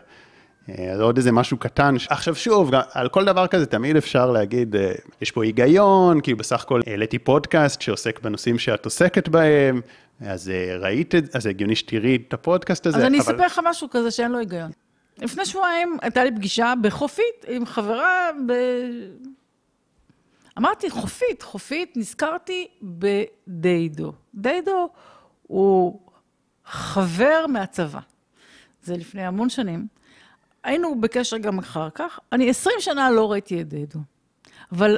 אז 0.68 1.00
עוד 1.00 1.18
איזה 1.18 1.32
משהו 1.32 1.58
קטן. 1.58 1.96
עכשיו 2.10 2.36
שוב, 2.36 2.72
על 2.92 3.10
כל 3.10 3.26
דבר 3.26 3.48
כזה 3.48 3.66
תמיד 3.66 3.96
אפשר 3.96 4.32
להגיד, 4.32 4.76
אה, 4.76 4.92
יש 5.22 5.32
פה 5.32 5.44
היגיון, 5.44 6.22
כי 6.22 6.36
בסך 6.36 6.64
הכל 6.64 6.82
העליתי 6.88 7.20
פודקאסט 7.20 7.82
שעוסק 7.82 8.20
בנושאים 8.20 8.60
שאת 8.60 8.86
עוסקת 8.86 9.28
בהם, 9.28 9.82
אז 10.22 10.50
אה, 10.50 10.78
ראית 10.78 11.16
את 11.16 11.26
זה, 11.26 11.38
אז 11.38 11.46
הגיוני 11.46 11.76
שתראי 11.76 12.16
את 12.28 12.34
הפודקאסט 12.34 12.86
הזה. 12.86 12.98
אז 12.98 13.04
אני 13.04 13.20
אספר 13.20 13.46
לך 13.46 13.60
משהו 13.64 13.88
כזה 13.90 14.12
שאין 14.12 14.32
לו 14.32 14.40
היגיון. 14.40 14.72
לפני 15.18 15.46
שבועיים 15.46 15.98
הייתה 16.02 16.24
לי 16.24 16.32
פגישה 16.36 16.74
בחופית 16.82 17.46
עם 17.48 17.66
חברה 17.66 18.30
ב... 18.48 18.54
אמרתי, 20.58 20.90
חופית, 20.90 21.42
חופית, 21.42 21.98
נזכרתי 21.98 22.68
בדיידו. 22.82 24.14
דיידו 24.36 24.90
הוא 25.48 26.00
חבר 26.66 27.46
מהצבא. 27.48 28.00
זה 28.84 28.98
לפני 28.98 29.26
המון 29.26 29.50
שנים. 29.50 29.88
היינו 30.64 31.02
בקשר 31.02 31.38
גם 31.38 31.60
אחר 31.60 31.90
כך. 31.90 32.20
אני 32.32 32.50
עשרים 32.50 32.76
שנה 32.80 33.12
לא 33.12 33.32
ראיתי 33.32 33.62
את 33.62 33.70
דדו, 33.70 34.00
אבל 34.72 34.98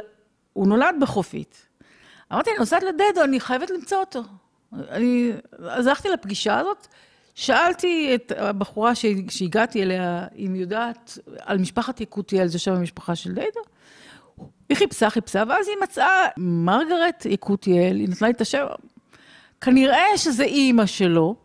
הוא 0.53 0.68
נולד 0.68 0.95
בחופית. 1.01 1.68
אמרתי, 2.34 2.49
אני 2.49 2.59
נוסעת 2.59 2.84
לדדו, 2.84 3.24
אני 3.24 3.39
חייבת 3.39 3.70
למצוא 3.70 3.97
אותו. 3.97 4.22
אני, 4.74 5.32
הלכתי 5.59 6.09
לפגישה 6.09 6.59
הזאת, 6.59 6.88
שאלתי 7.36 8.16
את 8.16 8.32
הבחורה 8.38 8.91
שהגעתי 9.30 9.84
אליה, 9.84 10.28
אם 10.38 10.55
יודעת 10.55 11.18
על 11.39 11.57
משפחת 11.57 12.01
יקותיאל, 12.01 12.47
זה 12.47 12.59
שם 12.59 12.74
המשפחה 12.74 13.16
של 13.16 13.32
דדו. 13.32 13.61
היא 14.70 14.78
חיפשה, 14.78 15.09
חיפשה, 15.09 15.43
ואז 15.49 15.68
היא 15.68 15.76
מצאה 15.84 16.28
מרגרט 16.38 17.26
יקותיאל, 17.26 17.95
היא 17.95 18.09
נתנה 18.09 18.28
לי 18.28 18.34
את 18.34 18.41
השם, 18.41 18.66
כנראה 19.61 20.18
שזה 20.18 20.43
אימא 20.43 20.86
שלו, 20.86 21.36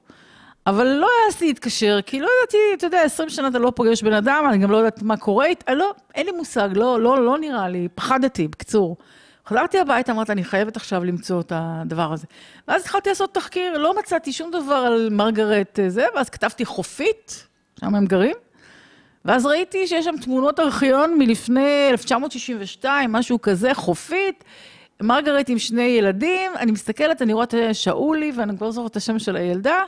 אבל 0.67 0.87
לא 0.87 1.09
העזתי 1.25 1.47
להתקשר, 1.47 1.99
כי 2.07 2.21
לא 2.21 2.29
ידעתי, 2.43 2.57
אתה 2.75 2.87
יודע, 2.87 3.03
20 3.03 3.29
שנה 3.29 3.49
אתה 3.49 3.59
לא 3.59 3.73
פוגש 3.77 4.03
בן 4.03 4.13
אדם, 4.13 4.45
אני 4.49 4.59
גם 4.59 4.71
לא 4.71 4.77
יודעת 4.77 5.03
מה 5.03 5.17
קורה 5.17 5.47
לא, 5.69 5.91
אין 6.15 6.27
לי 6.27 6.33
מושג, 6.33 6.69
לא, 6.75 7.01
לא, 7.01 7.25
לא 7.25 7.39
נראה 7.39 7.69
לי, 7.69 7.89
פחדתי, 7.95 8.49
בקיצור. 8.49 8.97
חזרתי 9.47 9.79
הביתה, 9.79 10.13
אמרתי, 10.13 10.33
אני 10.33 10.45
חייבת 10.45 10.77
עכשיו 10.77 11.05
למצוא 11.05 11.41
את 11.41 11.53
הדבר 11.55 12.13
הזה. 12.13 12.27
ואז 12.69 12.83
התחלתי 12.83 13.09
לעשות 13.09 13.35
תחקיר, 13.35 13.79
לא 13.79 13.99
מצאתי 13.99 14.33
שום 14.33 14.51
דבר 14.51 14.75
על 14.75 15.09
מרגרט 15.11 15.79
זה, 15.89 16.07
ואז 16.15 16.31
כתבתי 16.31 16.65
חופית, 16.65 17.47
שם 17.81 17.95
הם 17.95 18.07
גרים, 18.07 18.37
ואז 19.25 19.47
ראיתי 19.47 19.87
שיש 19.87 20.05
שם 20.05 20.17
תמונות 20.17 20.61
ארכיון 20.61 21.19
מלפני 21.19 21.89
1962, 21.91 23.13
משהו 23.13 23.41
כזה, 23.43 23.75
חופית. 23.75 24.45
מרגרט 25.03 25.49
עם 25.49 25.59
שני 25.59 25.83
ילדים, 25.83 26.51
אני 26.59 26.73
מסתכלת, 26.73 27.23
אני 27.23 27.33
רואה 27.33 27.45
את 27.45 27.55
שאולי, 27.73 28.33
ואני 28.37 28.57
כבר 28.57 28.67
לא 28.67 28.73
זוכרת 28.73 28.91
את 28.91 28.97
השם 28.97 29.19
של 29.19 29.37
הילדה. 29.37 29.83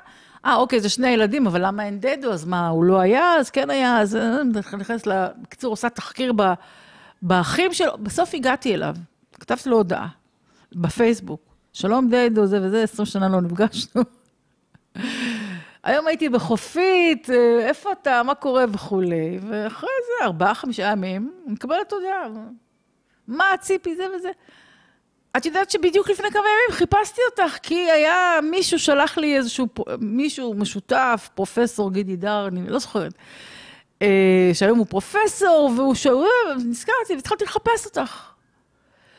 אה, 0.45 0.57
אוקיי, 0.57 0.81
זה 0.81 0.89
שני 0.89 1.09
ילדים, 1.09 1.47
אבל 1.47 1.67
למה 1.67 1.85
אין 1.85 2.01
דדו? 2.01 2.33
אז 2.33 2.45
מה, 2.45 2.69
הוא 2.69 2.85
לא 2.85 3.01
היה? 3.01 3.35
אז 3.39 3.51
כן 3.51 3.71
היה, 3.71 4.01
אז 4.01 4.17
אה, 4.17 4.45
נכנסת 4.45 5.07
ל... 5.07 5.27
בקיצור, 5.43 5.73
עושה 5.73 5.89
תחקיר 5.89 6.33
ב... 6.37 6.43
באחים 7.23 7.73
שלו. 7.73 7.93
בסוף 7.99 8.35
הגעתי 8.35 8.75
אליו, 8.75 8.97
כתבתי 9.41 9.69
לו 9.69 9.77
הודעה, 9.77 10.09
בפייסבוק. 10.73 11.41
שלום 11.73 12.09
דדו, 12.11 12.47
זה 12.47 12.59
וזה, 12.63 12.83
20 12.83 13.07
שנה 13.07 13.29
לא 13.29 13.41
נפגשנו. 13.41 14.03
היום 15.85 16.07
הייתי 16.07 16.29
בחופית, 16.29 17.31
אה, 17.31 17.67
איפה 17.69 17.93
אתה, 17.93 18.23
מה 18.23 18.35
קורה 18.35 18.65
וכולי. 18.73 19.39
ואחרי 19.49 19.91
זה, 20.07 20.25
ארבעה, 20.25 20.55
חמישה 20.55 20.83
ימים, 20.83 21.33
אני 21.47 21.53
מקבלת 21.53 21.93
הודעה. 21.93 22.29
מה, 23.29 23.45
ציפי, 23.61 23.97
זה 23.97 24.07
וזה. 24.17 24.31
את 25.37 25.47
יודעת 25.47 25.71
שבדיוק 25.71 26.11
לפני 26.11 26.31
כמה 26.31 26.41
ימים 26.43 26.79
חיפשתי 26.79 27.21
אותך, 27.31 27.57
כי 27.63 27.75
היה 27.75 28.39
מישהו 28.43 28.79
שלח 28.79 29.19
לי 29.19 29.37
איזשהו, 29.37 29.67
מישהו 29.99 30.55
משותף, 30.55 31.29
פרופסור 31.35 31.93
גידי 31.93 32.17
דר, 32.17 32.49
אני 32.49 32.69
לא 32.69 32.79
זוכרת, 32.79 33.13
אה, 34.03 34.51
שהיום 34.55 34.79
הוא 34.79 34.87
פרופסור, 34.87 35.73
והוא 35.77 35.95
שואל, 35.95 36.55
נזכרתי, 36.67 37.15
והתחלתי 37.15 37.45
לחפש 37.45 37.87
אותך. 37.87 38.33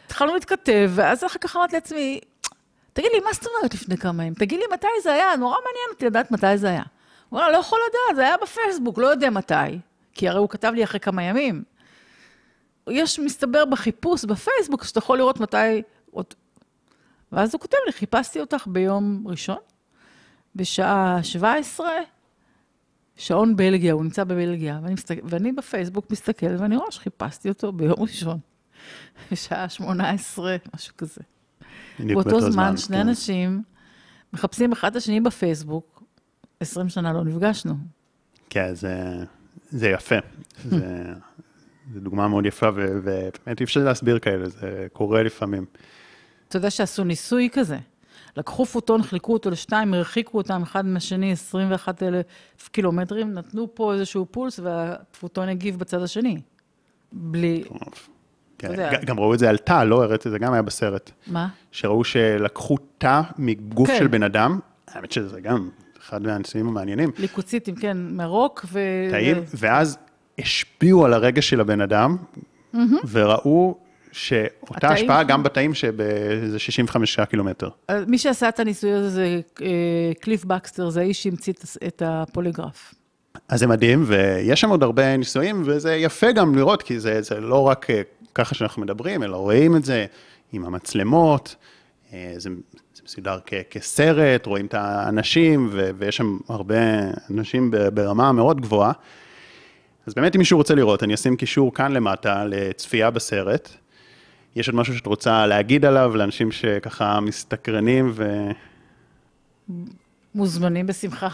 התחלנו 0.05 0.33
להתכתב, 0.33 0.91
ואז 0.95 1.23
אחר 1.23 1.39
כך 1.39 1.55
אמרתי 1.55 1.75
לעצמי, 1.75 2.19
תגיד 2.93 3.11
לי, 3.13 3.19
מה 3.19 3.33
זאת 3.33 3.45
אומרת 3.47 3.73
לפני 3.73 3.97
כמה 3.97 4.23
ימים? 4.23 4.33
תגיד 4.33 4.59
לי 4.59 4.65
מתי 4.73 4.87
זה 5.03 5.13
היה, 5.13 5.35
נורא 5.35 5.55
מעניין 5.55 5.89
אותי 5.93 6.05
לדעת 6.05 6.31
מתי 6.31 6.57
זה 6.57 6.69
היה. 6.69 6.83
הוא 7.29 7.39
אמר, 7.39 7.51
לא 7.51 7.57
יכול 7.57 7.79
לדעת, 7.89 8.15
זה 8.15 8.21
היה 8.21 8.35
בפייסבוק, 8.41 8.97
לא 8.97 9.07
יודע 9.07 9.29
מתי. 9.29 9.79
כי 10.13 10.29
הרי 10.29 10.39
הוא 10.39 10.49
כתב 10.49 10.71
לי 10.75 10.83
אחרי 10.83 10.99
כמה 10.99 11.23
ימים. 11.23 11.63
יש, 12.89 13.19
מסתבר, 13.19 13.65
בחיפוש 13.65 14.25
בפייסבוק, 14.25 14.83
שאתה 14.83 14.99
יכול 14.99 15.17
לראות 15.17 15.39
מתי 15.39 15.81
ואז 17.31 17.53
הוא 17.53 17.61
כותב 17.61 17.77
לי, 17.85 17.91
חיפשתי 17.91 18.39
אותך 18.39 18.67
ביום 18.67 19.23
ראשון, 19.27 19.57
בשעה 20.55 21.23
17, 21.23 21.87
שעון 23.15 23.55
בלגיה, 23.55 23.93
הוא 23.93 24.03
נמצא 24.03 24.23
בבלגיה, 24.23 24.79
ואני, 24.83 24.93
מסתכל, 24.93 25.21
ואני 25.23 25.51
בפייסבוק 25.51 26.11
מסתכל, 26.11 26.55
ואני 26.59 26.77
רואה 26.77 26.91
שחיפשתי 26.91 27.49
אותו 27.49 27.71
ביום 27.71 27.95
ראשון, 27.99 28.39
בשעה 29.31 29.69
18, 29.69 30.55
משהו 30.75 30.93
כזה. 30.97 31.21
באותו 31.99 32.39
זמן, 32.39 32.51
זמן, 32.51 32.77
שני 32.77 32.97
כן. 32.97 33.07
אנשים 33.07 33.63
מחפשים 34.33 34.71
אחד 34.71 34.91
את 34.91 34.95
השני 34.95 35.21
בפייסבוק, 35.21 36.03
20 36.59 36.89
שנה 36.89 37.13
לא 37.13 37.23
נפגשנו. 37.23 37.73
כן, 38.49 38.73
זה, 38.73 39.23
זה 39.69 39.89
יפה. 39.89 40.15
זה, 40.63 41.13
זה 41.93 41.99
דוגמה 41.99 42.27
מאוד 42.27 42.45
יפה, 42.45 42.69
ובאמת 42.75 43.59
אי 43.59 43.63
אפשר 43.63 43.83
להסביר 43.83 44.19
כאלה, 44.19 44.49
זה 44.49 44.87
קורה 44.93 45.23
לפעמים. 45.23 45.65
אתה 46.53 46.59
יודע 46.59 46.69
שעשו 46.69 47.03
ניסוי 47.03 47.49
כזה. 47.53 47.77
לקחו 48.37 48.65
פוטון, 48.65 49.03
חילקו 49.03 49.33
אותו 49.33 49.49
לשתיים, 49.49 49.93
הרחיקו 49.93 50.37
אותם 50.37 50.61
אחד 50.61 50.85
מהשני 50.85 51.31
21 51.31 52.03
אלף 52.03 52.25
קילומטרים, 52.71 53.33
נתנו 53.33 53.75
פה 53.75 53.93
איזשהו 53.93 54.25
פולס, 54.31 54.59
והפוטון 54.59 55.49
הגיב 55.49 55.79
בצד 55.79 56.01
השני. 56.01 56.41
בלי... 57.11 57.63
כן, 58.57 58.71
גם 59.05 59.19
ראו 59.19 59.33
את 59.33 59.39
זה 59.39 59.49
על 59.49 59.57
תא, 59.57 59.83
לא 59.83 60.03
הראיתי, 60.03 60.29
זה 60.29 60.39
גם 60.39 60.53
היה 60.53 60.61
בסרט. 60.61 61.11
מה? 61.27 61.47
שראו 61.71 62.03
שלקחו 62.03 62.77
תא 62.97 63.21
מגוף 63.37 63.87
כן. 63.87 63.97
של 63.99 64.07
בן 64.07 64.23
אדם, 64.23 64.59
האמת 64.87 65.11
שזה 65.11 65.41
גם 65.41 65.69
אחד 66.01 66.21
מהניסויים 66.23 66.67
המעניינים. 66.67 67.11
ליקוציטים, 67.17 67.75
כן, 67.75 67.97
מרוק 67.97 68.65
ו... 68.71 68.79
תאים, 69.11 69.37
ואז 69.53 69.97
השפיעו 70.39 71.05
על 71.05 71.13
הרגש 71.13 71.49
של 71.49 71.61
הבן 71.61 71.81
אדם, 71.81 72.17
mm-hmm. 72.75 72.77
וראו 73.11 73.77
שאותה 74.13 74.89
השפעה 74.89 75.23
גם 75.23 75.43
בתאים 75.43 75.73
שבאיזה 75.73 76.59
65 76.59 77.19
קילומטר. 77.19 77.69
אה, 77.89 77.99
מי 78.07 78.17
שעשה 78.17 78.49
את 78.49 78.59
הניסוי 78.59 78.91
הזה 78.91 79.09
זה 79.09 79.41
אה, 79.61 80.11
קליף 80.19 80.45
בקסטר, 80.45 80.89
זה 80.89 81.01
האיש 81.01 81.23
שהמציא 81.23 81.53
את 81.87 82.01
הפוליגרף. 82.05 82.93
אז 83.49 83.59
זה 83.59 83.67
מדהים, 83.67 84.03
ויש 84.07 84.61
שם 84.61 84.69
עוד 84.69 84.83
הרבה 84.83 85.17
ניסויים, 85.17 85.63
וזה 85.65 85.95
יפה 85.95 86.31
גם 86.31 86.55
לראות, 86.55 86.81
כי 86.81 86.99
זה, 86.99 87.21
זה 87.21 87.39
לא 87.39 87.67
רק 87.67 87.89
אה, 87.89 88.01
ככה 88.35 88.55
שאנחנו 88.55 88.81
מדברים, 88.81 89.23
אלא 89.23 89.37
רואים 89.37 89.75
את 89.75 89.85
זה 89.85 90.05
עם 90.51 90.65
המצלמות, 90.65 91.55
זה, 92.11 92.49
זה 92.93 93.01
מסודר 93.05 93.39
כ, 93.45 93.53
כסרט, 93.69 94.45
רואים 94.45 94.65
את 94.65 94.73
האנשים, 94.73 95.69
ו, 95.71 95.89
ויש 95.97 96.17
שם 96.17 96.37
הרבה 96.49 96.75
אנשים 97.31 97.71
ברמה 97.93 98.31
מאוד 98.31 98.61
גבוהה. 98.61 98.91
אז 100.07 100.13
באמת, 100.13 100.35
אם 100.35 100.39
מישהו 100.39 100.57
רוצה 100.57 100.75
לראות, 100.75 101.03
אני 101.03 101.13
אשים 101.13 101.35
קישור 101.35 101.73
כאן 101.73 101.91
למטה 101.91 102.45
לצפייה 102.45 103.11
בסרט. 103.11 103.69
יש 104.55 104.67
עוד 104.67 104.75
משהו 104.75 104.95
שאת 104.95 105.05
רוצה 105.05 105.47
להגיד 105.47 105.85
עליו 105.85 106.15
לאנשים 106.15 106.51
שככה 106.51 107.19
מסתקרנים 107.19 108.11
ו... 108.13 108.49
מוזמנים 110.35 110.87
בשמחה. 110.87 111.27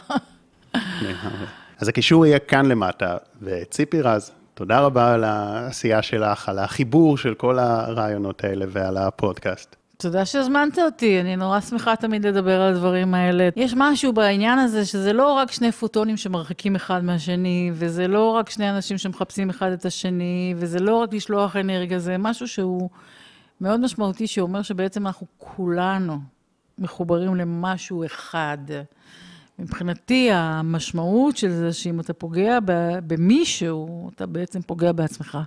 אז 1.79 1.87
הקישור 1.87 2.25
יהיה 2.25 2.39
כאן 2.39 2.65
למטה, 2.65 3.17
וציפי 3.41 4.01
רז, 4.01 4.31
תודה 4.53 4.79
רבה 4.79 5.13
על 5.13 5.23
העשייה 5.23 6.01
שלך, 6.01 6.49
על 6.49 6.59
החיבור 6.59 7.17
של 7.17 7.33
כל 7.33 7.59
הרעיונות 7.59 8.43
האלה 8.43 8.65
ועל 8.69 8.97
הפודקאסט. 8.97 9.75
תודה 10.01 10.25
שהזמנת 10.25 10.79
אותי, 10.79 11.21
אני 11.21 11.35
נורא 11.35 11.59
שמחה 11.59 11.95
תמיד 11.95 12.25
לדבר 12.25 12.61
על 12.61 12.73
הדברים 12.73 13.13
האלה. 13.13 13.49
יש 13.55 13.73
משהו 13.77 14.13
בעניין 14.13 14.59
הזה 14.59 14.85
שזה 14.85 15.13
לא 15.13 15.33
רק 15.33 15.51
שני 15.51 15.71
פוטונים 15.71 16.17
שמרחיקים 16.17 16.75
אחד 16.75 17.03
מהשני, 17.03 17.71
וזה 17.73 18.07
לא 18.07 18.29
רק 18.29 18.49
שני 18.49 18.69
אנשים 18.69 18.97
שמחפשים 18.97 19.49
אחד 19.49 19.71
את 19.71 19.85
השני, 19.85 20.53
וזה 20.57 20.79
לא 20.79 20.95
רק 20.95 21.13
לשלוח 21.13 21.55
אנרגיה, 21.55 21.99
זה 21.99 22.17
משהו 22.17 22.47
שהוא 22.47 22.89
מאוד 23.61 23.79
משמעותי, 23.79 24.27
שאומר 24.27 24.61
שבעצם 24.61 25.07
אנחנו 25.07 25.27
כולנו 25.37 26.19
מחוברים 26.77 27.35
למשהו 27.35 28.05
אחד. 28.05 28.57
מבחינתי, 29.59 30.29
המשמעות 30.31 31.37
של 31.37 31.51
זה 31.51 31.73
שאם 31.73 31.99
אתה 31.99 32.13
פוגע 32.13 32.57
במישהו, 33.07 34.09
אתה 34.15 34.25
בעצם 34.25 34.61
פוגע 34.61 34.91
בעצמך 34.91 35.37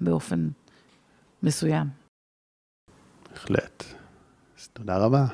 באופן 0.00 0.48
מסוים. 1.42 1.86
בהחלט. 3.32 3.99
תודה 4.72 4.98
רבה. 4.98 5.24